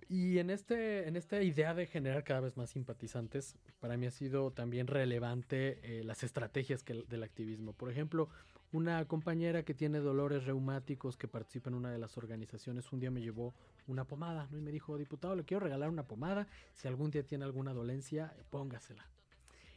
[0.09, 4.11] Y en, este, en esta idea de generar cada vez más simpatizantes, para mí ha
[4.11, 7.71] sido también relevante eh, las estrategias que, del activismo.
[7.71, 8.27] Por ejemplo,
[8.73, 13.09] una compañera que tiene dolores reumáticos que participa en una de las organizaciones, un día
[13.09, 13.53] me llevó
[13.87, 14.57] una pomada ¿no?
[14.57, 18.33] y me dijo, diputado, le quiero regalar una pomada, si algún día tiene alguna dolencia,
[18.49, 19.10] póngasela.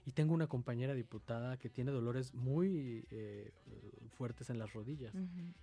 [0.07, 3.53] Y tengo una compañera diputada que tiene dolores muy eh,
[4.11, 5.15] fuertes en las rodillas.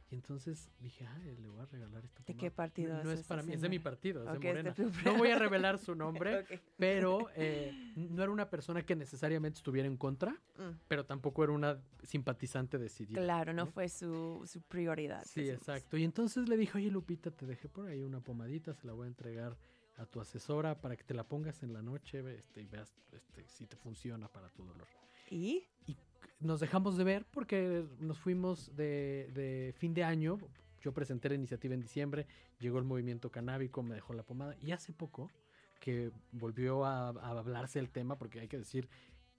[0.09, 2.39] Y entonces dije, ah, le voy a regalar esta ¿De pomada".
[2.41, 3.83] qué partido No, no es para mí, es de mi señora?
[3.91, 4.93] partido, es de es de Morena.
[5.05, 9.87] No voy a revelar su nombre, pero eh, no era una persona que necesariamente estuviera
[9.87, 10.77] en contra, Mm.
[10.87, 13.21] pero tampoco era una simpatizante decidida.
[13.21, 13.71] Claro, no ¿no?
[13.71, 15.23] fue su, su prioridad.
[15.25, 15.61] Sí, decimos.
[15.61, 15.97] exacto.
[15.97, 19.05] Y entonces le dije, oye Lupita, te dejé por ahí una pomadita, se la voy
[19.05, 19.55] a entregar
[20.01, 23.47] a tu asesora para que te la pongas en la noche este, y veas este,
[23.47, 24.87] si te funciona para tu dolor.
[25.29, 25.63] ¿Y?
[25.87, 25.95] Y
[26.39, 30.39] nos dejamos de ver porque nos fuimos de, de fin de año.
[30.81, 32.25] Yo presenté la iniciativa en diciembre,
[32.59, 34.55] llegó el movimiento canábico, me dejó la pomada.
[34.61, 35.29] Y hace poco
[35.79, 38.89] que volvió a, a hablarse el tema, porque hay que decir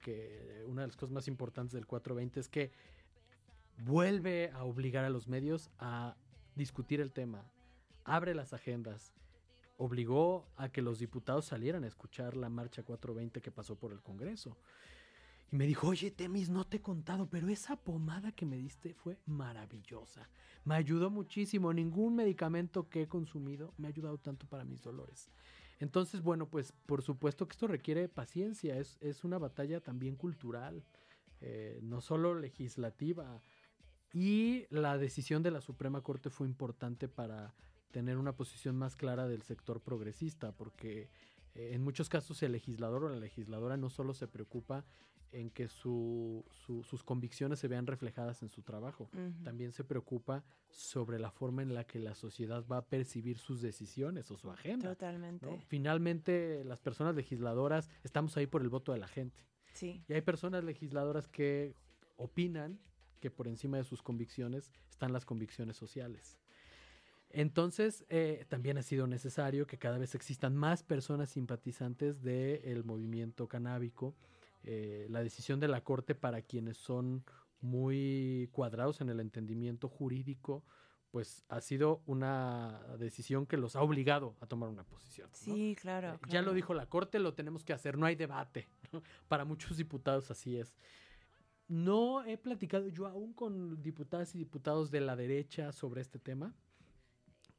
[0.00, 2.72] que una de las cosas más importantes del 420 es que
[3.78, 6.16] vuelve a obligar a los medios a
[6.54, 7.44] discutir el tema,
[8.04, 9.12] abre las agendas,
[9.76, 14.00] obligó a que los diputados salieran a escuchar la marcha 420 que pasó por el
[14.00, 14.56] Congreso.
[15.50, 18.94] Y me dijo, oye, Temis, no te he contado, pero esa pomada que me diste
[18.94, 20.28] fue maravillosa.
[20.64, 21.72] Me ayudó muchísimo.
[21.74, 25.30] Ningún medicamento que he consumido me ha ayudado tanto para mis dolores.
[25.78, 28.78] Entonces, bueno, pues por supuesto que esto requiere paciencia.
[28.78, 30.84] Es, es una batalla también cultural,
[31.40, 33.42] eh, no solo legislativa.
[34.14, 37.52] Y la decisión de la Suprema Corte fue importante para
[37.92, 41.08] tener una posición más clara del sector progresista, porque
[41.54, 44.84] eh, en muchos casos el legislador o la legisladora no solo se preocupa
[45.30, 49.08] en que su- su- sus convicciones se vean reflejadas en su trabajo,
[49.44, 53.62] también se preocupa sobre la forma en la que la sociedad va a percibir sus
[53.62, 54.88] decisiones o su agenda.
[54.88, 54.94] ¿no?
[54.94, 55.58] Totalmente.
[55.68, 59.46] Finalmente, las personas legisladoras estamos ahí por el voto de la gente.
[59.72, 60.02] Sí.
[60.06, 61.74] Y hay personas legisladoras que
[62.16, 62.78] opinan
[63.20, 66.38] que por encima de sus convicciones están las convicciones sociales.
[67.32, 73.48] Entonces, eh, también ha sido necesario que cada vez existan más personas simpatizantes del movimiento
[73.48, 74.14] canábico.
[74.64, 77.24] Eh, la decisión de la Corte para quienes son
[77.60, 80.62] muy cuadrados en el entendimiento jurídico,
[81.10, 85.28] pues ha sido una decisión que los ha obligado a tomar una posición.
[85.30, 85.36] ¿no?
[85.36, 86.14] Sí, claro.
[86.14, 88.68] Eh, Ya lo dijo la Corte, lo tenemos que hacer, no hay debate.
[88.92, 89.02] ¿no?
[89.28, 90.74] Para muchos diputados así es.
[91.68, 96.54] No he platicado yo aún con diputadas y diputados de la derecha sobre este tema,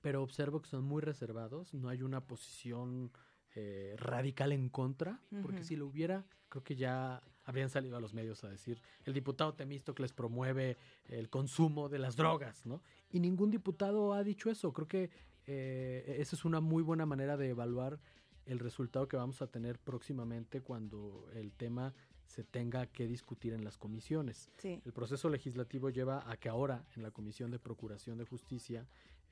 [0.03, 3.09] pero observo que son muy reservados, no hay una posición
[3.55, 8.13] eh, radical en contra, porque si lo hubiera, creo que ya habrían salido a los
[8.13, 12.81] medios a decir, el diputado Temístocles promueve el consumo de las drogas, ¿no?
[13.11, 15.09] Y ningún diputado ha dicho eso, creo que
[15.47, 17.97] eh, esa es una muy buena manera de evaluar
[18.45, 21.93] el resultado que vamos a tener próximamente cuando el tema
[22.25, 24.49] se tenga que discutir en las comisiones.
[24.57, 24.81] Sí.
[24.83, 28.85] El proceso legislativo lleva a que ahora en la Comisión de Procuración de Justicia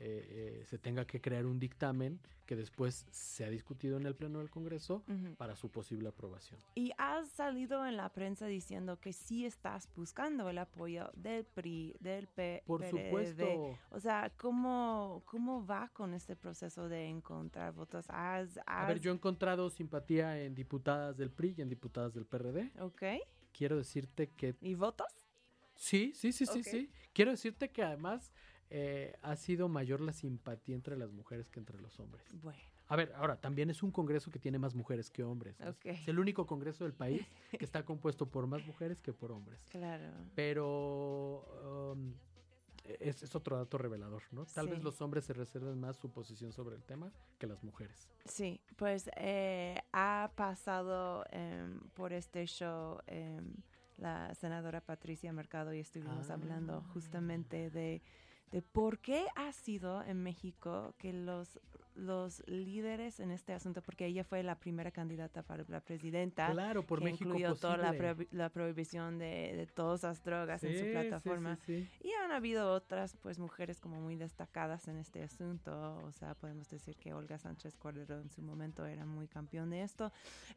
[0.04, 4.16] eh, eh, se tenga que crear un dictamen que después se ha discutido en el
[4.16, 5.04] Pleno del Congreso
[5.38, 6.60] para su posible aprobación.
[6.74, 11.96] Y has salido en la prensa diciendo que sí estás buscando el apoyo del PRI,
[12.00, 13.06] del P Por PRD.
[13.06, 18.06] supuesto, O sea, ¿cómo, ¿cómo va con este proceso de encontrar votos?
[18.10, 22.26] ¿Has, a ver, yo he encontrado simpatía en diputadas del PRI y en diputadas del
[22.26, 22.72] PRD.
[22.82, 23.04] ¿Ok?
[23.54, 25.08] Quiero decirte que ¿Y votos?
[25.76, 26.92] Sí, sí, sí, sí, sí.
[27.14, 28.32] Quiero decirte que además
[28.74, 32.24] eh, ha sido mayor la simpatía entre las mujeres que entre los hombres.
[32.42, 32.58] Bueno,
[32.88, 35.60] A ver, ahora, también es un congreso que tiene más mujeres que hombres.
[35.60, 35.76] ¿no?
[35.84, 37.22] Es- el único congreso del país
[37.60, 39.62] que está compuesto por más mujeres que por hombres.
[39.72, 40.10] claro.
[40.36, 42.14] Pero um,
[43.00, 44.46] es, es otro dato revelador, ¿no?
[44.46, 48.10] Tal vez los hombres se reserven más su posición sobre el tema que las mujeres.
[48.26, 53.54] Sí, pues eh, ha pasado em, por este show em,
[53.98, 56.90] la senadora Patricia Mercado y estuvimos hablando Ah.
[56.94, 58.02] justamente de,
[58.52, 61.60] de por qué ha sido en México que los,
[61.96, 66.84] los líderes en este asunto, porque ella fue la primera candidata para la presidenta, Claro,
[66.86, 68.16] por que México incluyó toda la, posible.
[68.16, 71.58] prohibi- la prohibición de, de todas las drogas en su plataforma.
[71.66, 72.08] sí, sí.
[72.10, 75.98] Y han habido otras pues mujeres como muy destacadas en este asunto.
[76.06, 79.84] O sea, podemos decir que Olga Sánchez Cordero en su momento era muy campeón de
[79.84, 80.12] esto.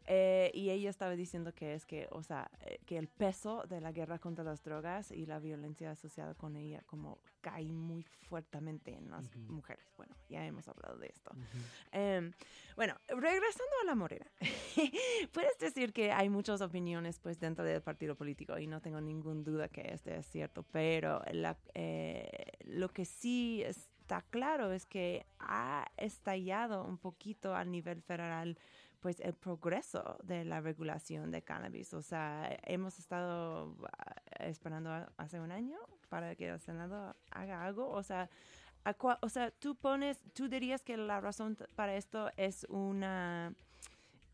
[0.07, 3.81] Eh, y ella estaba diciendo que es que, o sea, eh, que el peso de
[3.81, 8.95] la guerra contra las drogas y la violencia asociada con ella como cae muy fuertemente
[8.95, 9.53] en las Ujú.
[9.53, 9.85] mujeres.
[9.99, 11.31] Bueno, ya hemos hablado de esto.
[11.33, 11.59] Ujú.
[11.93, 12.33] Em,
[12.75, 14.27] bueno, regresando a la morena,
[15.33, 19.43] puedes decir que hay muchas opiniones pues dentro del partido político y no tengo ninguna
[19.43, 22.27] duda que este es cierto, pero la- eh,
[22.65, 28.59] lo que sí está claro es que ha estallado un poquito a nivel federal
[29.05, 31.93] pues el progreso de la regulación de cannabis.
[31.93, 35.77] O sea, hemos estado ah, esperando hace un año
[36.09, 37.91] para que el Senado haga algo.
[37.91, 38.31] O sea,
[39.21, 43.53] o sea, tú pones, tú dirías que la razón para esto es una,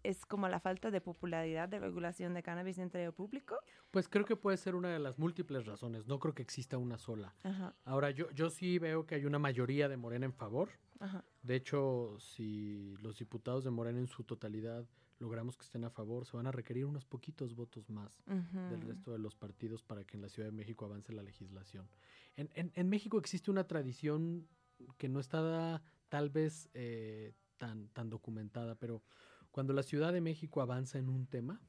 [0.03, 3.57] es como la falta de popularidad de regulación de cannabis entre el público.
[3.91, 6.07] Pues creo que puede ser una de las múltiples razones.
[6.07, 7.35] No creo que exista una sola.
[7.43, 10.71] Ajá, Ahora, yo, yo sí veo que hay una mayoría de Morena en favor.
[11.01, 11.25] ajá.
[11.43, 14.87] De hecho, si los diputados de Morena en su totalidad
[15.19, 18.39] logramos que estén a favor, se van a requerir unos poquitos votos más del
[18.79, 18.89] ujú.
[18.89, 21.89] resto de los partidos para que en la Ciudad de México avance la legislación.
[22.37, 24.49] En, en- en México existe una tradición
[24.97, 29.03] que no está tal vez eh, tan, tan documentada, pero
[29.51, 31.61] cuando la Ciudad de México avanza en un tema,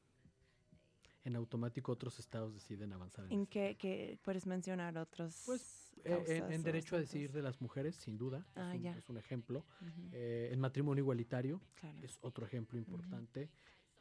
[1.24, 5.44] en automático otros estados deciden avanzar en ¿En ese qué, qué puedes mencionar otros?
[5.46, 8.98] Pues, eh, en, derecho a decidir de las mujeres, sin duda, Ah, es, un, ya.
[8.98, 9.66] es un ejemplo.
[10.12, 12.00] Eh, el matrimonio igualitario claro.
[12.02, 13.50] es otro ejemplo importante.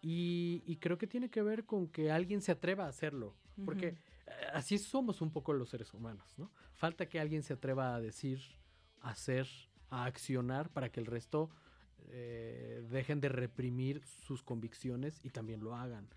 [0.03, 3.37] y, y creo que tiene que ver con que alguien se atreva a hacerlo.
[3.66, 3.97] Porque eh,
[4.55, 6.51] así somos un poco los seres humanos, ¿no?
[6.72, 8.41] Falta que alguien se atreva a decir,
[9.03, 9.47] a hacer,
[9.91, 11.51] a accionar para que el resto
[12.12, 16.08] eh, dejen de reprimir sus convicciones y también lo hagan.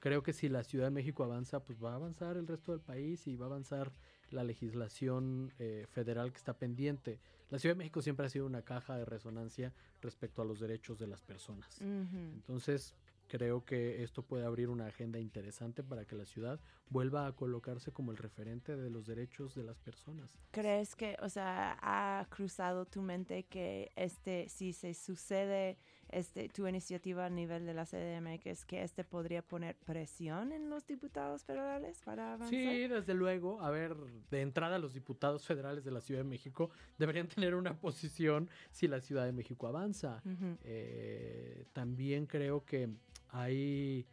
[0.00, 2.80] Creo que si la Ciudad de México avanza, pues va a avanzar el resto del
[2.80, 3.92] país y va a avanzar
[4.30, 7.20] la legislación eh, federal que está pendiente.
[7.50, 10.98] La Ciudad de México siempre ha sido una caja de resonancia respecto a los derechos
[10.98, 11.80] de las personas.
[11.80, 12.94] Entonces,
[13.28, 16.60] creo que esto puede abrir una agenda interesante para que la ciudad
[16.90, 20.30] vuelva a colocarse como el referente de los derechos de las personas.
[20.50, 25.78] ¿Crees que, o sea, ha cruzado tu mente que este, si se sucede
[26.12, 30.86] este, tu iniciativa a nivel de la CDMX, que este podría poner presión en los
[30.86, 32.50] diputados federales para avanzar?
[32.50, 33.62] Sí, desde luego.
[33.62, 33.96] A ver,
[34.30, 38.88] de entrada los diputados federales de la Ciudad de México deberían tener una posición si
[38.88, 40.20] la Ciudad de México avanza.
[40.26, 40.58] Ujú.
[40.64, 42.90] Eh, también creo que
[43.32, 44.06] hay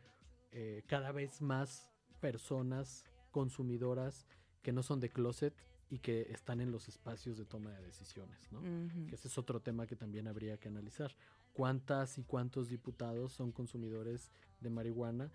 [0.51, 1.87] eh, cada vez más
[2.19, 4.25] personas consumidoras
[4.63, 5.53] que no son de closet
[5.89, 8.61] y que están en los espacios de toma de decisiones, ¿no?
[9.07, 11.15] Que ese es otro tema que también habría que analizar.
[11.53, 15.31] ¿Cuántas y cuántos diputados son consumidores de marihuana?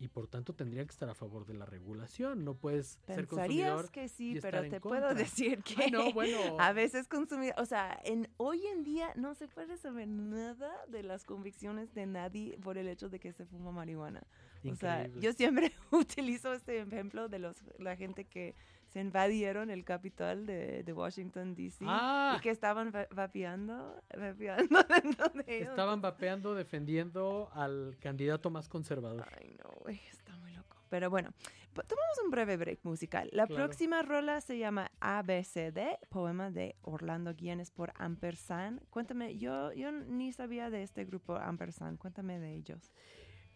[0.00, 2.44] Y por tanto tendrían que estar a favor de la regulación.
[2.44, 3.90] No puedes ser Pensarías consumidor.
[3.90, 5.14] que y sí, estar pero te puedo contra.
[5.14, 6.38] decir que Ay, no, bueno.
[6.60, 11.02] a veces consumir, o sea, en hoy en día no se puede saber nada de
[11.02, 14.22] las convicciones de nadie por el hecho de que se fuma marihuana.
[14.70, 18.54] O sea, yo siempre utilizo este ejemplo de los la gente que
[18.88, 21.84] se invadieron el capital de, de Washington D.C.
[21.88, 22.36] Ah.
[22.38, 25.70] y que estaban va- vapeando, vapeando dentro de ellos.
[25.70, 29.26] Estaban vapeando, defendiendo al candidato más conservador.
[29.38, 30.76] Ay, no, güey, está muy loco.
[30.88, 31.30] Pero bueno,
[31.74, 33.28] tomamos un breve break musical.
[33.32, 33.66] La Claro.
[33.66, 38.80] próxima rola se llama ABCD, poema de Orlando Guinness por Ampersand.
[38.88, 41.98] Cuéntame, yo, yo ni sabía de este grupo Ampersand.
[41.98, 42.90] Cuéntame de ellos.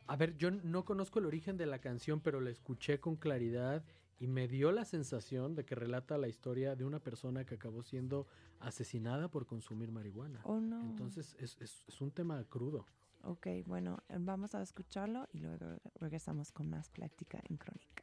[0.08, 3.82] A ver, yo no conozco el origen de la canción, pero la escuché con claridad
[4.20, 7.82] y me dio la sensación de que relata la historia de una persona que acabó
[7.82, 8.26] siendo
[8.60, 10.40] asesinada por consumir marihuana.
[10.44, 10.80] Oh, no.
[10.82, 12.86] Entonces es, es- es un tema crudo.
[13.24, 18.02] Ok, bueno, eh, vamos a escucharlo y luego regresamos con más plática en crónica.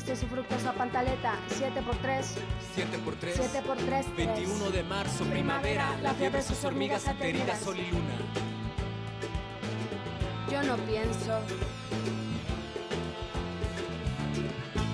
[0.00, 2.34] Fetichista su fructosa pantaleta, 7 por 3
[2.74, 3.34] 7 por 3.
[3.36, 8.16] 7 por 3 21 de marzo, primavera, la fiebre sus hormigas ateridas, sol y luna.
[10.50, 11.40] Yo no pienso,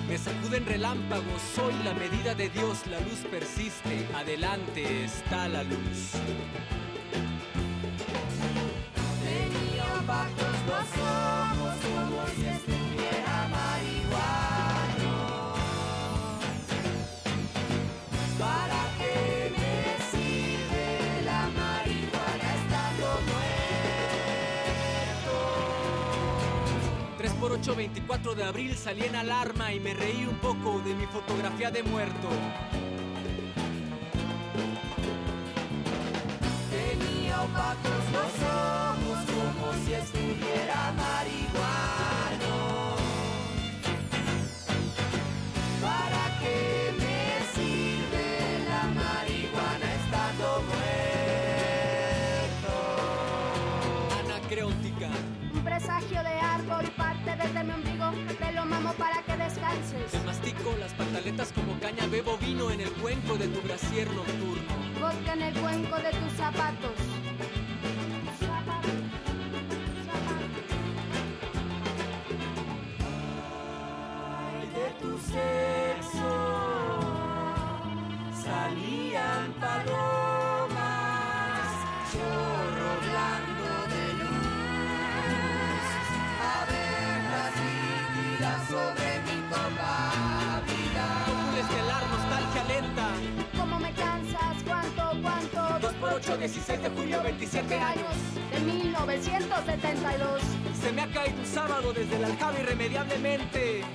[0.07, 6.13] Me sacuden relámpagos, soy la medida de Dios, la luz persiste, adelante está la luz.
[27.63, 31.71] 8, 24 de abril salí en alarma y me reí un poco de mi fotografía
[31.71, 32.27] de muerto.
[36.69, 39.93] Tenía opacos los ojos como si
[60.79, 64.63] Las pantaletas como caña, bebo vino en el cuenco de tu brasier nocturno.
[64.99, 66.91] Vodka en el cuenco de tus zapatos.
[74.73, 76.33] de tu sexo
[78.33, 80.77] salían palomas,
[82.11, 85.85] chorro blando de luz,
[86.57, 89.12] abejas líquidas sobre
[96.43, 98.15] 16 de julio, 27 años.
[98.51, 100.41] de 1972.
[100.81, 103.85] Se me ha caído un sábado desde el aljaba irremediablemente.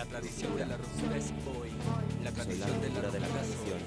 [0.00, 1.68] La tradición de la ruptura es hoy.
[2.24, 3.80] La Soy tradición de la ruptura de la ruptura tradición.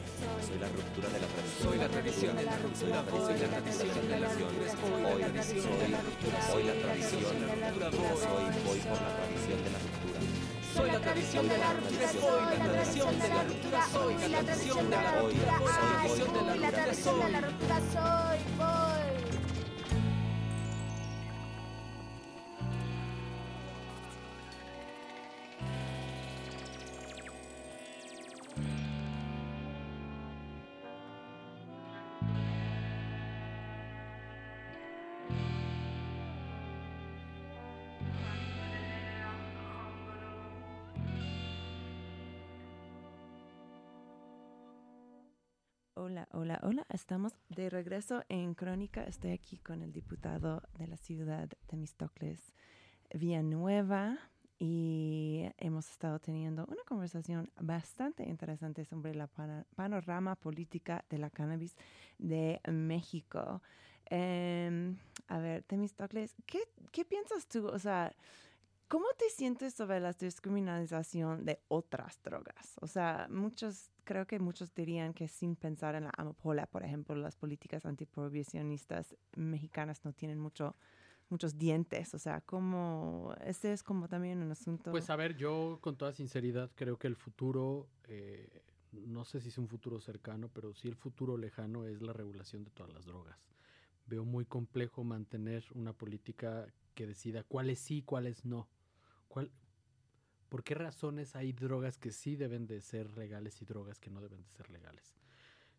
[0.46, 1.64] Soy la ruptura de la tradición.
[1.66, 3.34] Soy la tradición de la ruptura voy.
[3.34, 5.02] La tradición de la ruptura es hoy.
[6.06, 7.98] Ruptura Soy la tradición de la ruptura ruptura.
[7.98, 8.22] voy.
[8.22, 10.22] Soy, voy por la tradición de la ruptura.
[10.74, 12.46] Soy la tradición de la ruptura es hoy.
[12.46, 14.14] La tradición de la ruptura soy.
[14.30, 15.74] La tradición de la ruptura voy.
[15.74, 17.42] La tradición de la ruptura tradición de
[17.90, 18.53] soy.
[46.06, 46.86] Hola, hola, hola.
[46.90, 49.06] Estamos de regreso en Crónica.
[49.06, 52.42] Estoy aquí con el diputado de la ciudad de Temistocles,
[53.14, 54.20] Villanueva,
[54.60, 59.28] y hemos estado teniendo una conversación bastante interesante sobre la
[59.78, 61.74] panorama política de la cannabis
[62.18, 63.62] de México.
[64.08, 64.98] Em,
[65.30, 66.60] a ver, Temistocles, ¿qué,
[66.92, 67.66] ¿qué piensas tú?
[67.68, 68.14] O sea,
[68.94, 72.76] ¿Cómo te sientes sobre la descriminalización de otras drogas?
[72.80, 77.16] O sea, muchos, creo que muchos dirían que sin pensar en la amapola, por ejemplo,
[77.16, 80.76] las políticas antiprohibicionistas mexicanas no tienen mucho,
[81.30, 82.14] muchos dientes.
[82.14, 84.92] O sea, como, este es como también un asunto.
[84.92, 89.50] Pues a ver, yo con toda sinceridad creo que el futuro, eh, no sé si
[89.50, 93.06] es un futuro cercano, pero sí el futuro lejano es la regulación de todas las
[93.06, 93.40] drogas.
[94.06, 98.68] Veo muy complejo mantener una política que decida cuáles sí, cuáles no.
[99.34, 99.50] ¿Cuál,
[100.48, 104.22] ¿Por qué razones hay drogas que sí deben de ser legales y drogas que no
[104.22, 105.16] deben de ser legales?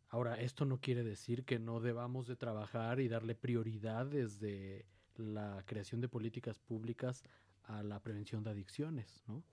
[0.09, 5.63] Ahora, esto no quiere decir que no debamos de trabajar y darle prioridad desde la
[5.67, 7.23] creación de políticas públicas
[7.67, 9.45] a la prevención de adicciones, ¿no?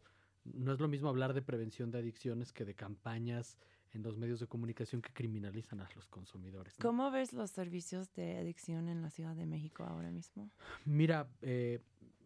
[0.46, 3.60] No es lo mismo hablar de prevención de adicciones que de campañas
[3.94, 6.74] en los medios de comunicación que criminalizan a los consumidores.
[6.80, 6.82] ¿no?
[6.82, 10.50] ¿Cómo ves los servicios de adicción en la Ciudad de México ahora mismo?
[10.86, 11.82] Mira, eh,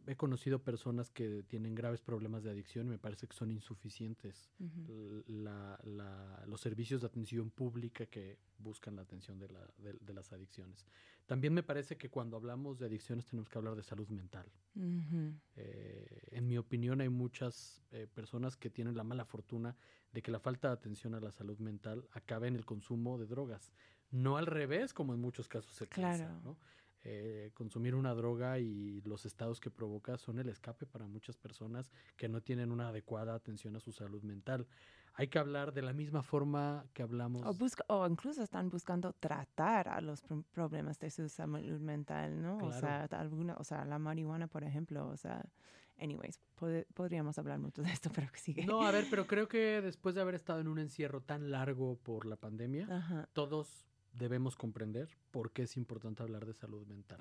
[0.07, 4.49] he conocido personas que tienen graves problemas de adicción y me parece que son insuficientes
[5.27, 10.13] la- la- los servicios de atención pública que buscan la atención de, la- de- de
[10.13, 10.85] las adicciones.
[11.25, 14.45] También me parece que cuando hablamos de adicciones tenemos que hablar de salud mental.
[15.55, 19.75] Eh, en mi opinión hay muchas eh, personas que tienen la mala fortuna
[20.11, 23.25] de que la falta de atención a la salud mental acabe en el consumo de
[23.25, 23.71] drogas.
[24.11, 26.39] No al revés, como en muchos casos se piensa, Claro.
[26.43, 26.57] ¿no?
[27.07, 31.91] Eh, consumir una droga y los estados que provoca son el escape para muchas personas
[32.17, 34.65] que no tienen una adecuada atención a su salud mental.
[35.13, 37.45] Hay que hablar de la misma forma que hablamos.
[37.45, 42.41] O, busca, o incluso están buscando tratar a los pro- problemas de su salud mental,
[42.41, 42.57] ¿no?
[42.57, 43.17] O sea, Claro.
[43.21, 45.45] alguna, o sea, la marihuana, por ejemplo, o sea,
[45.99, 48.65] anyways, pod- podríamos hablar mucho de esto, pero que sigue.
[48.65, 51.97] No, a ver, pero creo que después de haber estado en un encierro tan largo
[51.97, 53.29] por la pandemia, Ajá.
[53.33, 53.85] todos
[54.17, 57.19] debemos comprender por qué es importante hablar de salud mental.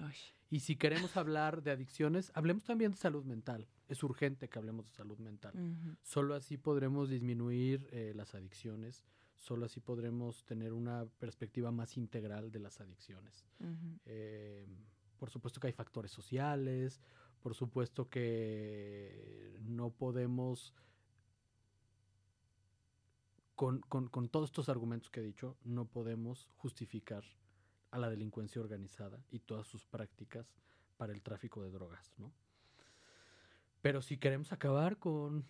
[0.51, 3.66] Y si queremos hablar de adicciones, hablemos también de salud mental.
[3.88, 5.53] Es urgente que hablemos de salud mental.
[6.03, 9.05] Solo así podremos disminuir eh, las adicciones,
[9.36, 13.45] solo así podremos tener una perspectiva más integral de las adicciones.
[14.07, 14.66] Eh,
[15.18, 17.01] por supuesto que hay factores sociales,
[17.40, 20.72] por supuesto que no podemos,
[23.55, 27.24] con, con- con todos estos argumentos que he dicho, no podemos justificar
[27.90, 30.52] a la delincuencia organizada y todas sus prácticas
[30.96, 32.32] para el tráfico de drogas, ¿no?
[33.80, 35.44] Pero si queremos acabar con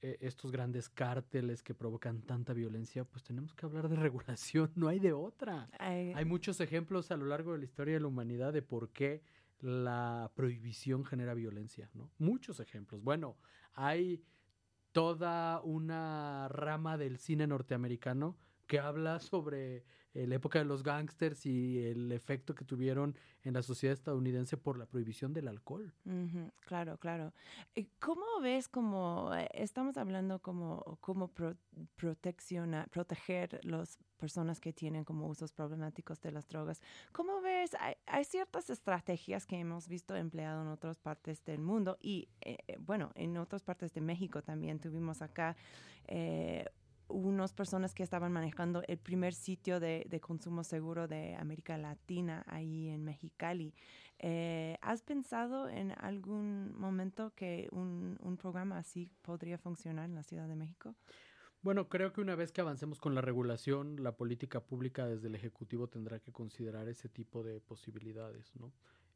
[0.00, 4.88] eh, estos grandes cárteles que provocan tanta violencia, pues tenemos que hablar de regulación, no
[4.88, 5.68] hay de otra.
[5.78, 8.90] Ay, Hay muchos ejemplos a lo largo de la historia de la humanidad de por
[8.90, 9.22] qué
[9.60, 12.10] la prohibición genera violencia, ¿no?
[12.18, 13.02] Muchos ejemplos.
[13.02, 13.36] Bueno,
[13.72, 14.22] hay
[14.96, 19.84] toda una rama del cine norteamericano que habla sobre
[20.26, 24.78] la época de los gángsters y el efecto que tuvieron en la sociedad estadounidense por
[24.78, 25.92] la prohibición del alcohol.
[26.04, 27.32] Ujú, Claro, claro.
[27.74, 31.56] Eh, ¿Cómo ves como eh, estamos hablando como cómo pro-
[31.96, 36.80] protecciona, proteger las personas que tienen como usos problemáticos de las drogas?
[37.12, 37.74] ¿Cómo ves?
[37.80, 42.58] Hay, hay ciertas estrategias que hemos visto empleado en otras partes del mundo y eh,
[42.68, 45.56] eh, bueno, en otras partes de México también tuvimos acá
[46.06, 46.64] eh,
[47.08, 52.44] unas personas que estaban manejando el primer sitio de, de consumo seguro de América Latina
[52.46, 53.74] ahí en Mexicali.
[54.18, 60.22] Eh, ¿Has pensado en algún momento que un, un programa así podría funcionar en la
[60.22, 60.94] Ciudad de México?
[61.62, 65.34] Bueno, creo que una vez que avancemos con la regulación, la política pública desde el
[65.34, 68.72] Ejecutivo tendrá que considerar ese tipo de posibilidades, ¿no?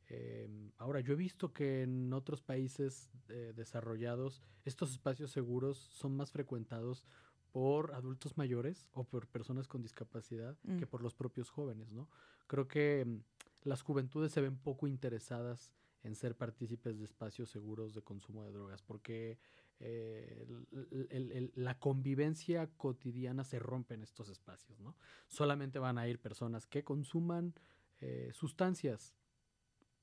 [0.09, 6.17] Eh, ahora, yo he visto que en otros países eh, desarrollados estos espacios seguros son
[6.17, 7.07] más frecuentados
[7.53, 10.79] por adultos mayores o por personas con discapacidad Mm.
[10.79, 12.09] que por los propios jóvenes, ¿no?
[12.47, 15.73] Creo que mm, las juventudes se ven poco interesadas
[16.03, 19.39] en ser partícipes de espacios seguros de consumo de drogas, porque
[19.83, 24.95] eh, el- el- el- la convivencia cotidiana se rompe en estos espacios, ¿no?
[25.27, 27.55] Solamente van a ir personas que consuman
[28.03, 29.15] eh, sustancias.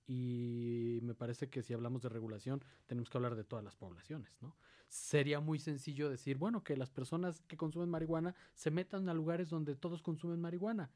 [0.07, 4.31] Y me parece que si hablamos de regulación, tenemos que hablar de todas las poblaciones,
[4.41, 4.55] ¿no?
[4.87, 9.49] Sería muy sencillo decir, bueno, que las personas que consumen marihuana se metan a lugares
[9.49, 10.89] donde todos consumen marihuana.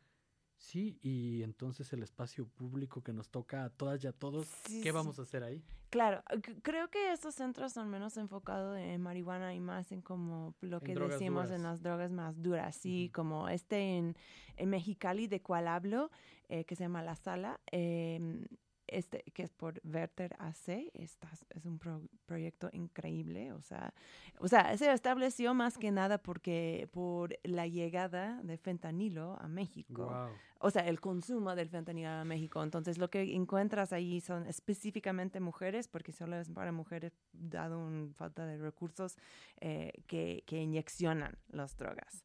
[0.56, 4.80] Sí, y entonces el espacio público que nos toca a todas y a todos, Sí,
[4.82, 4.92] ¿qué sí.
[4.92, 5.62] vamos a hacer ahí?
[5.90, 6.24] Claro,
[6.62, 10.94] creo que estos centros son menos enfocados en marihuana y más en como lo que
[10.96, 14.16] decimos en las drogas más duras, sí, como este en,
[14.56, 16.12] en Mexicali de cual hablo,
[16.48, 18.46] eh, que se llama La Sala, em,
[18.92, 23.94] este que es por Werther AC, estas- es un pro- proyecto increíble, o sea,
[24.40, 30.06] o sea, se estableció más que nada porque por la llegada de fentanilo a México
[30.06, 30.30] Wow.
[30.60, 32.62] o sea, el consumo del fentanilo a México.
[32.62, 38.14] Entonces, lo que encuentras ahí son específicamente mujeres, porque solo es para mujeres, dado una
[38.14, 39.18] falta de recursos,
[39.60, 42.24] eh, que, que inyeccionan las drogas.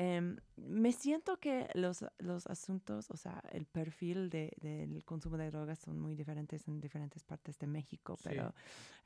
[0.00, 5.50] Em, me siento que los, los asuntos, o sea, el perfil de- del consumo de
[5.50, 8.28] drogas son muy diferentes en diferentes partes de México, Sí.
[8.28, 8.54] pero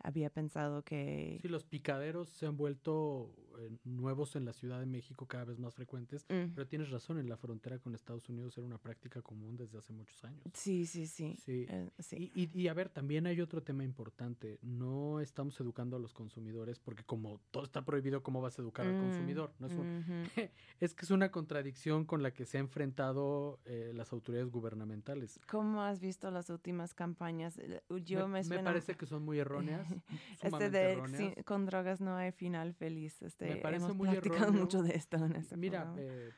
[0.01, 1.38] había pensado que...
[1.40, 5.59] Sí, los picaderos se han vuelto eh, nuevos en la Ciudad de México cada vez
[5.59, 9.22] más frecuentes, Mm, pero tienes razón, en la frontera con Estados Unidos era una práctica
[9.22, 10.42] común desde hace muchos años.
[10.55, 11.36] sí, sí, sí.
[11.44, 11.66] Sí.
[11.68, 12.30] eh, sí.
[12.34, 14.59] Y, y- y a ver, también hay otro tema importante.
[14.62, 18.86] No estamos educando a los consumidores porque como todo está prohibido, ¿cómo vas a educar
[18.86, 19.53] al Mm, consumidor?
[19.59, 19.82] No es, un-
[20.80, 25.38] es que es una contradicción con la que se han enfrentado eh, las autoridades gubernamentales.
[25.50, 27.59] ¿Cómo has visto las últimas campañas?
[27.59, 29.86] Eh, Yo me, me, suena- parece que son muy erróneas,
[30.42, 31.34] Este de erróneas.
[31.36, 33.20] sí, con drogas no hay final feliz.
[33.22, 34.62] Este este, parece hemos muy platicado erróneo.
[34.62, 36.30] mucho de esto en este Mira, eh,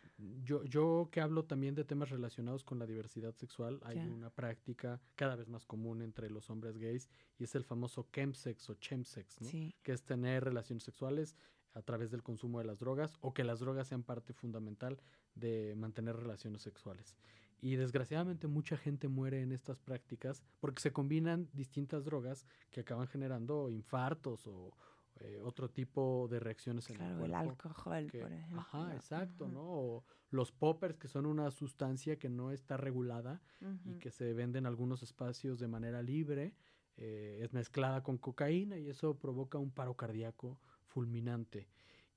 [0.42, 5.00] yo, yo que hablo también de temas relacionados con la diversidad sexual, hay una práctica
[5.14, 9.40] cada vez más común entre los hombres gays y es el famoso chemsex o chemsex,
[9.40, 9.48] ¿no?
[9.48, 11.36] Sí, que es tener relaciones sexuales
[11.74, 15.00] a través del consumo de las drogas o que las drogas sean parte fundamental
[15.34, 17.16] de mantener relaciones sexuales.
[17.60, 23.06] Y desgraciadamente mucha gente muere en estas prácticas porque se combinan distintas drogas que acaban
[23.08, 24.72] generando infartos o
[25.20, 27.68] eh, otro tipo de reacciones en claro, el el cuerpo.
[27.68, 28.58] alcohol, que- por ejemplo.
[28.60, 29.62] ajá, exacto, ¿no?
[29.62, 33.40] O los poppers, que son una sustancia que no está regulada
[33.84, 36.54] y que se vende en algunos espacios de manera libre,
[36.96, 41.68] eh, es mezclada con cocaína y eso provoca un paro cardíaco fulminante.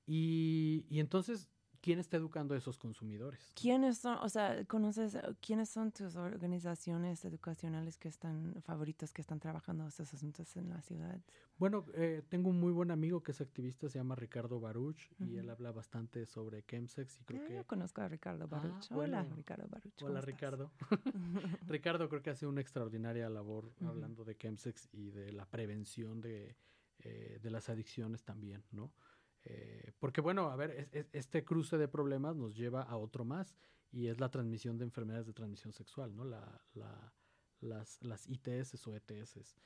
[0.06, 1.48] Y, y entonces,
[1.80, 3.52] ¿quién está educando a esos consumidores?
[3.54, 9.40] ¿Quiénes son, o sea, conoces, quiénes son tus organizaciones educacionales que están, favoritas, que están
[9.40, 11.20] trabajando estos asuntos en la ciudad?
[11.58, 15.36] Bueno, eh, tengo un muy buen amigo que es activista, se llama Ricardo Baruch, y
[15.36, 17.54] él habla bastante sobre chemsex y creo Ah, que...
[17.54, 18.86] Yo conozco a Ricardo Ah, Baruch.
[18.92, 19.36] Hola, bueno.
[19.36, 19.92] Ricardo Baruch.
[19.98, 20.34] ¿cómo Hola estás?
[20.34, 20.70] Ricardo.
[21.68, 26.56] Ricardo creo que hace una extraordinaria labor hablando de chemsex y de la prevención de,
[27.00, 28.92] eh, de las adicciones también, ¿no?
[29.50, 33.24] Eh, porque bueno, a ver, es- es- este cruce de problemas nos lleva a otro
[33.24, 33.56] más
[33.90, 36.24] y es la transmisión de enfermedades de transmisión sexual, ¿no?
[36.24, 37.14] La, la-
[37.60, 39.56] las, las ITS o ETS.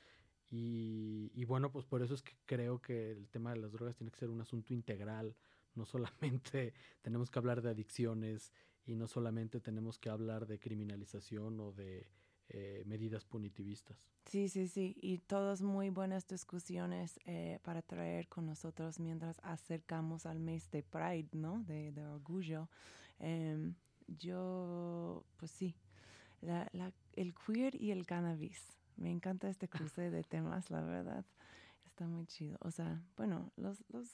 [0.49, 4.11] Y bueno, pues por eso es que creo que el tema de las drogas tiene
[4.11, 5.35] que ser un asunto integral.
[5.75, 8.53] No solamente tenemos que hablar de adicciones
[8.85, 12.07] y no solamente tenemos que hablar de criminalización o de
[12.53, 14.07] eh, medidas punitivistas.
[14.25, 14.95] Sí, sí, sí.
[15.01, 20.81] Y todas muy buenas discusiones eh, para traer con nosotros mientras acercamos al mes de
[20.83, 21.63] Pride, ¿no?
[21.63, 22.69] De, de orgullo.
[23.19, 23.75] Em,
[24.07, 25.75] yo, pues sí,
[26.41, 28.61] la, la- el queer y el cannabis.
[28.97, 31.25] Me encanta este cruce de temas, la verdad.
[31.85, 32.57] Está muy chido.
[32.61, 34.07] O sea, bueno, los, los,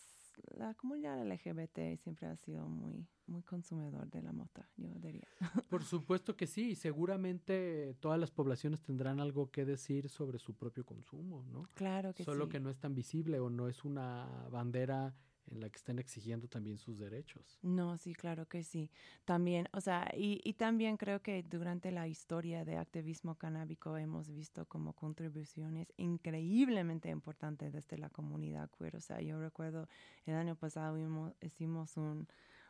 [0.58, 5.28] la comunidad LGBT siempre ha sido muy, muy consumidor de la mota, yo diría.
[5.70, 10.56] Por supuesto que sí, y seguramente todas las poblaciones tendrán algo que decir sobre su
[10.56, 11.70] propio consumo, ¿no?
[11.74, 12.52] Claro que Solo sí.
[12.52, 15.16] que no es tan visible o no es una bandera
[15.52, 17.60] en la que estén exigiendo también sus derechos.
[17.62, 18.90] No, sí, claro que sí.
[19.26, 24.66] También, o sea, y, también creo que durante la historia de activismo canábico hemos visto
[24.66, 28.96] como contribuciones increíblemente importantes desde la comunidad queer.
[28.96, 29.90] O sea, yo recuerdo
[30.26, 30.98] el año pasado
[31.42, 32.28] hicimos, un,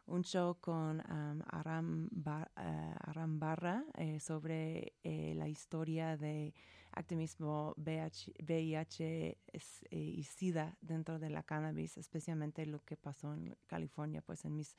[0.07, 1.01] un show con
[1.51, 2.95] Aram, Bar- eh,
[3.27, 6.55] Barra eh, sobre eh, la historia de
[6.91, 13.55] activismo VIH es- eh, y SIDA dentro de la cannabis, especialmente lo que pasó en
[13.67, 14.75] California, pues en mis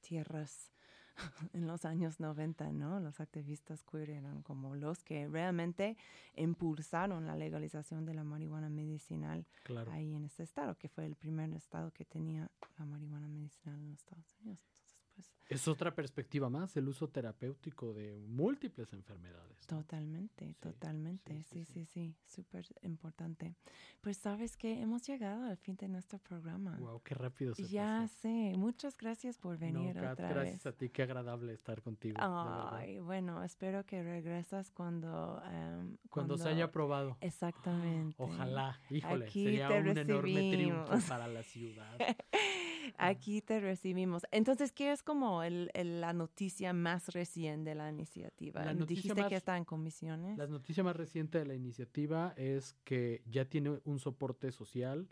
[0.00, 0.72] tierras
[1.52, 2.98] en los años 90, ¿no?
[2.98, 5.96] Los activistas queer eran como los que realmente
[6.34, 9.90] impulsaron la legalización de la marihuana medicinal Claro.
[9.92, 13.90] ahí en este estado, que fue el primer estado que tenía la marihuana medicinal en
[13.90, 14.81] los Estados Unidos.
[15.14, 19.58] Pues, Es otra perspectiva más, el uso terapéutico de múltiples enfermedades.
[19.70, 19.78] ¿no?
[19.78, 21.42] Totalmente, Sí, totalmente.
[21.44, 23.54] sí, Sí, sí, sí, sí, súper importante.
[24.00, 26.76] Pues sabes que hemos llegado al fin de nuestro programa.
[26.78, 28.20] Wow, qué rápido se ya pasó.
[28.22, 30.66] sé, muchas gracias por venir no, Kat, otra gracias vez.
[30.66, 32.16] a ti, qué agradable estar contigo.
[32.18, 35.42] Ay, bueno, espero que regresas cuando...
[35.50, 37.18] em, Cuando se haya probado.
[37.20, 38.16] Exactamente.
[38.18, 41.04] Ojalá, híjole, Aquí sería un enorme triunfo recibimos.
[41.04, 41.98] para la ciudad.
[42.98, 44.22] Aquí te recibimos.
[44.30, 48.64] Entonces, ¿qué es como el, el- la noticia más reciente de la iniciativa?
[48.64, 50.36] La Dijiste más- que está en comisiones.
[50.38, 55.08] La noticia más reciente de la iniciativa es que ya tiene un soporte social.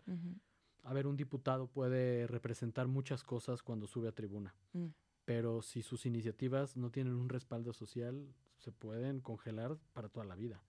[0.83, 4.87] A ver, un diputado puede representar muchas cosas cuando sube a tribuna, mm.
[5.25, 10.35] pero si sus iniciativas no tienen un respaldo social, se pueden congelar para toda la
[10.35, 10.63] vida.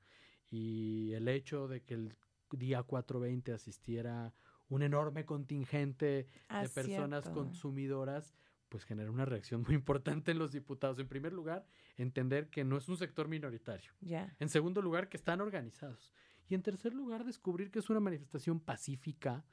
[0.51, 2.15] Y el hecho de que el
[2.51, 4.35] día 420 asistiera
[4.75, 7.33] un enorme contingente Ah, de personas cierto.
[7.41, 8.35] consumidoras,
[8.69, 10.99] pues genera una reacción muy importante en los diputados.
[10.99, 11.67] En primer lugar,
[11.99, 13.93] entender que no es un sector minoritario.
[14.39, 16.13] En segundo lugar, que están organizados.
[16.49, 19.45] Y en tercer lugar, descubrir que es una manifestación pacífica,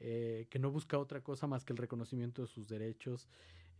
[0.00, 3.28] eh, que no busca otra cosa más que el reconocimiento de sus derechos.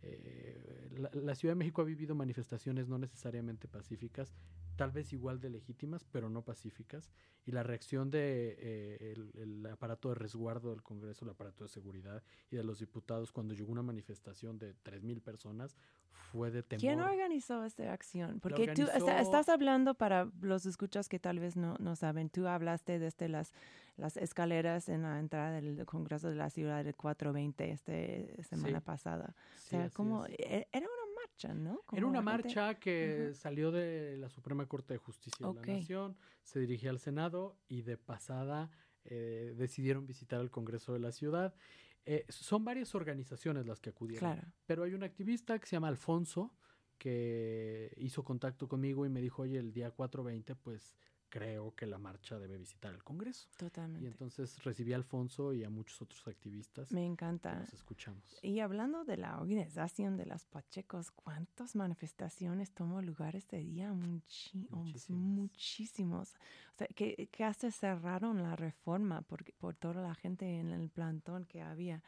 [0.01, 4.33] Eh, la, la Ciudad de México ha vivido manifestaciones no necesariamente pacíficas,
[4.79, 7.11] tal vez igual de legítimas, pero no pacíficas.
[7.45, 11.69] Y la reacción de eh, el, el aparato de resguardo del Congreso, el aparato de
[11.69, 15.75] seguridad y de los diputados cuando llegó una manifestación de 3.000 personas
[16.31, 16.81] fue de temor.
[16.81, 18.39] ¿Quién organizó esta acción?
[18.39, 22.29] Porque tú está- organizó- estás hablando para los escuchas que tal vez no, no saben.
[22.29, 23.53] Tú hablaste desde las,
[23.97, 28.85] las escaleras en la entrada del Congreso de la Ciudad del 420 este semana Sí.
[28.85, 29.35] pasada.
[29.55, 30.35] Sí, o sea, como es.
[30.39, 30.98] e- era una
[31.47, 31.81] marcha, ¿no?
[31.91, 36.59] Era una marcha que salió de la Suprema Corte de Justicia de la Nación, se
[36.59, 38.69] dirigía al Senado y de pasada
[39.05, 41.53] eh, decidieron visitar el Congreso de la ciudad.
[42.05, 44.33] Eh, son varias organizaciones las que acudieron.
[44.33, 44.47] Claro.
[44.65, 46.53] Pero hay un activista que se llama Alfonso
[46.97, 50.97] que hizo contacto conmigo y me dijo, oye, el día 420, pues
[51.29, 53.47] creo que la marcha debe visitar el Congreso.
[53.53, 54.07] Y Totalmente.
[54.07, 56.91] entonces recibí a Alfonso y a muchos otros activistas.
[56.91, 57.59] Me que encanta.
[57.59, 58.39] Los escuchamos.
[58.41, 63.91] Y hablando de la organización de las Pachecos, ¿cuántas manifestaciones tomó lugar este día?
[63.93, 65.21] Muchi- Muchísimas.
[65.21, 66.33] muchísimos.
[66.73, 70.89] O sea, que, que hasta cerraron la reforma por, por toda la gente en el
[70.89, 72.01] plantón que había.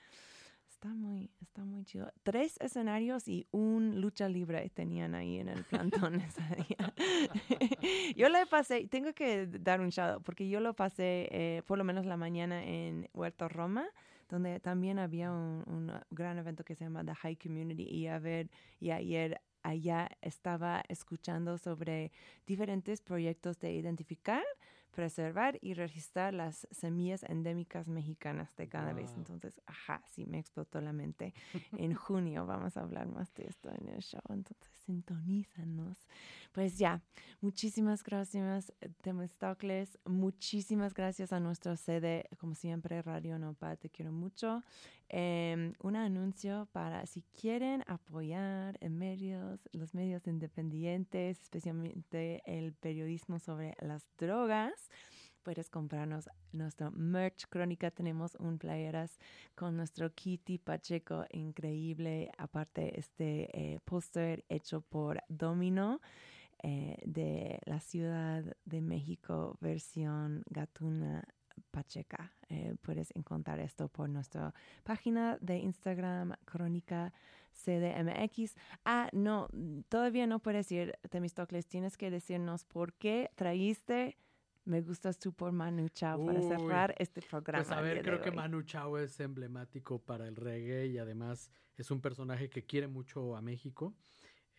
[0.81, 2.11] Está muy, está muy chido.
[2.23, 6.91] Tres escenarios y un lucha libre tenían ahí en el plantón ese día.
[8.17, 11.77] yo le pasé, tengo que dar un shout out, porque yo lo pasé eh, por
[11.77, 13.87] lo menos la mañana en Huerto Roma,
[14.27, 18.17] donde también había un, un gran evento que se llama The High Community y a
[18.17, 22.11] ver, y ayer allá estaba escuchando sobre
[22.47, 24.43] diferentes proyectos de identificar,
[24.91, 29.09] preservar y registrar las semillas endémicas mexicanas de cannabis.
[29.11, 29.19] Wow.
[29.19, 31.33] Entonces, ajá, sí, me explotó la mente.
[31.77, 35.97] En junio vamos a hablar más de esto en el show, entonces sintonízanos.
[36.51, 37.01] Pues ya,
[37.39, 39.97] muchísimas gracias, Temistocles.
[40.05, 44.63] Muchísimas gracias a nuestro sede, como siempre, Radio Nopal, te quiero mucho.
[45.13, 53.75] Em, un anuncio para si quieren apoyar medios, los medios independientes, especialmente el periodismo sobre
[53.81, 54.89] las drogas.
[55.43, 57.91] Puedes comprarnos nuestro merch crónica.
[57.91, 59.19] Tenemos un playeras
[59.53, 62.31] con nuestro Kitty Pacheco increíble.
[62.37, 65.99] Aparte, este eh, póster hecho por Domino
[66.63, 71.27] eh, de la Ciudad de México, versión Gatuna
[71.71, 72.33] Pacheca.
[72.49, 74.53] Eh, puedes encontrar esto por nuestra
[74.83, 77.13] página de Instagram, Crónica
[77.51, 78.55] CDMX.
[78.85, 79.47] Ah, no,
[79.89, 81.67] todavía no puedes ir, Temistocles.
[81.67, 84.17] Tienes que decirnos por qué traíste
[84.65, 87.63] Me Gustas Tú por Manu Chao para cerrar este programa.
[87.63, 88.31] Pues a ver, creo que.
[88.31, 93.35] Manu Chao es emblemático para el reggae y además es un personaje que quiere mucho
[93.35, 93.93] a México.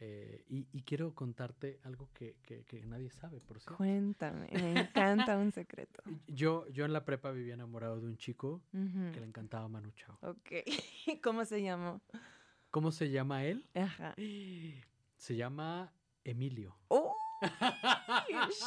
[0.04, 3.76] Eh, y, y quiero contarte algo que, que- que nadie sabe, por cierto.
[3.76, 6.02] Cuéntame, me encanta un secreto.
[6.26, 10.18] Yo, yo en la prepa vivía enamorado de un chico que le encantaba Manu Chao.
[10.22, 10.50] Ok.
[11.22, 12.00] ¿Cómo se llamó?
[12.72, 13.64] ¿Cómo se llama él?
[13.74, 14.14] Ajá.
[15.16, 15.92] Se llama
[16.24, 16.76] Emilio.
[16.88, 17.14] ¡Oh!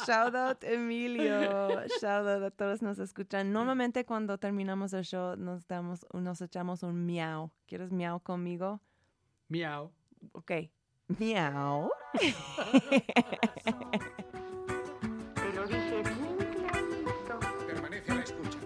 [0.06, 1.68] Shout out Emilio.
[2.00, 3.52] Shout out a todos nos escuchan.
[3.52, 7.50] Normalmente cuando terminamos el show nos damos, nos echamos un miau.
[7.66, 8.80] ¿Quieres miau conmigo?
[9.48, 9.92] Miau.
[10.32, 10.52] Ok.
[11.08, 11.88] Miau.
[12.18, 12.34] Te
[15.54, 17.38] lo dije bien clarito.
[17.64, 18.58] Permanece a la escucha.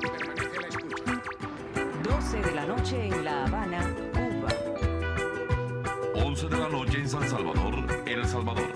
[0.00, 1.22] Permanece a la escucha.
[2.02, 4.48] 12 de la noche en La Habana, Cuba.
[6.24, 7.74] 11 de la noche en San Salvador,
[8.06, 8.72] El Salvador.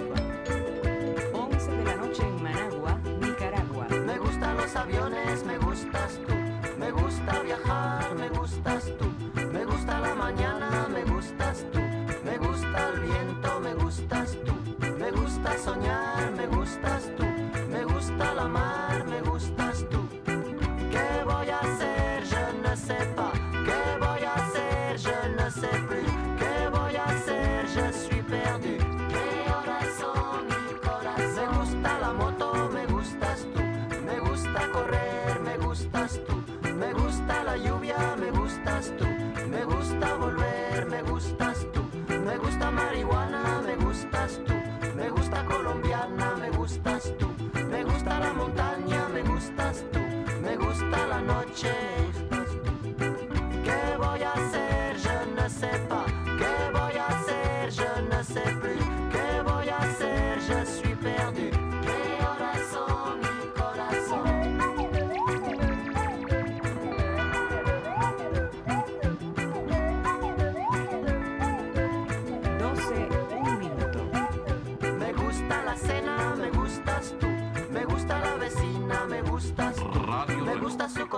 [1.32, 3.88] 11 de la noche en Managua, Nicaragua.
[3.88, 6.34] Me gustan los aviones, me gustas tú.
[6.78, 9.11] Me gusta viajar, me gustas tú.
[9.82, 11.80] Me gusta la mañana, me gustas tú.
[12.24, 14.54] Me gusta el viento, me gustas tú.
[14.96, 17.24] Me gusta soñar, me gustas tú.
[17.68, 18.81] Me gusta la mar,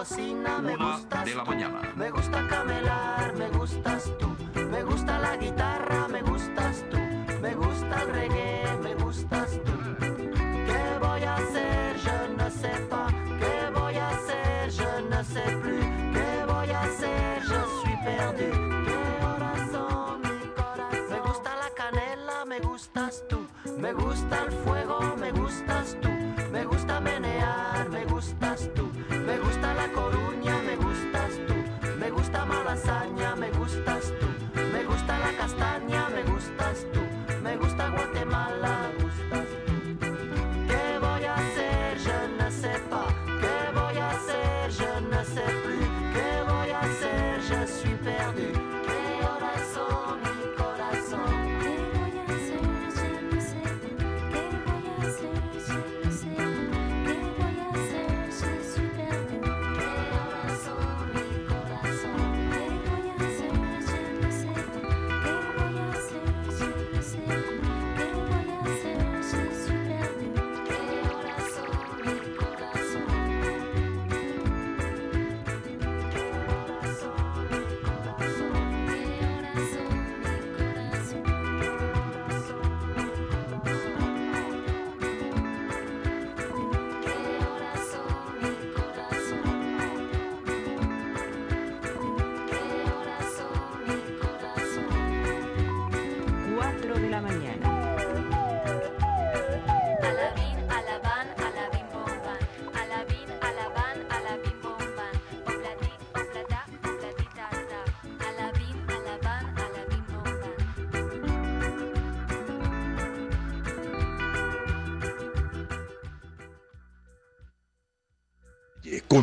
[0.05, 1.93] cocina, me Una gustas de la mañana.
[1.97, 3.24] Me gusta camelar,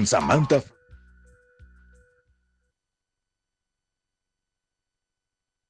[0.01, 0.63] con Samantha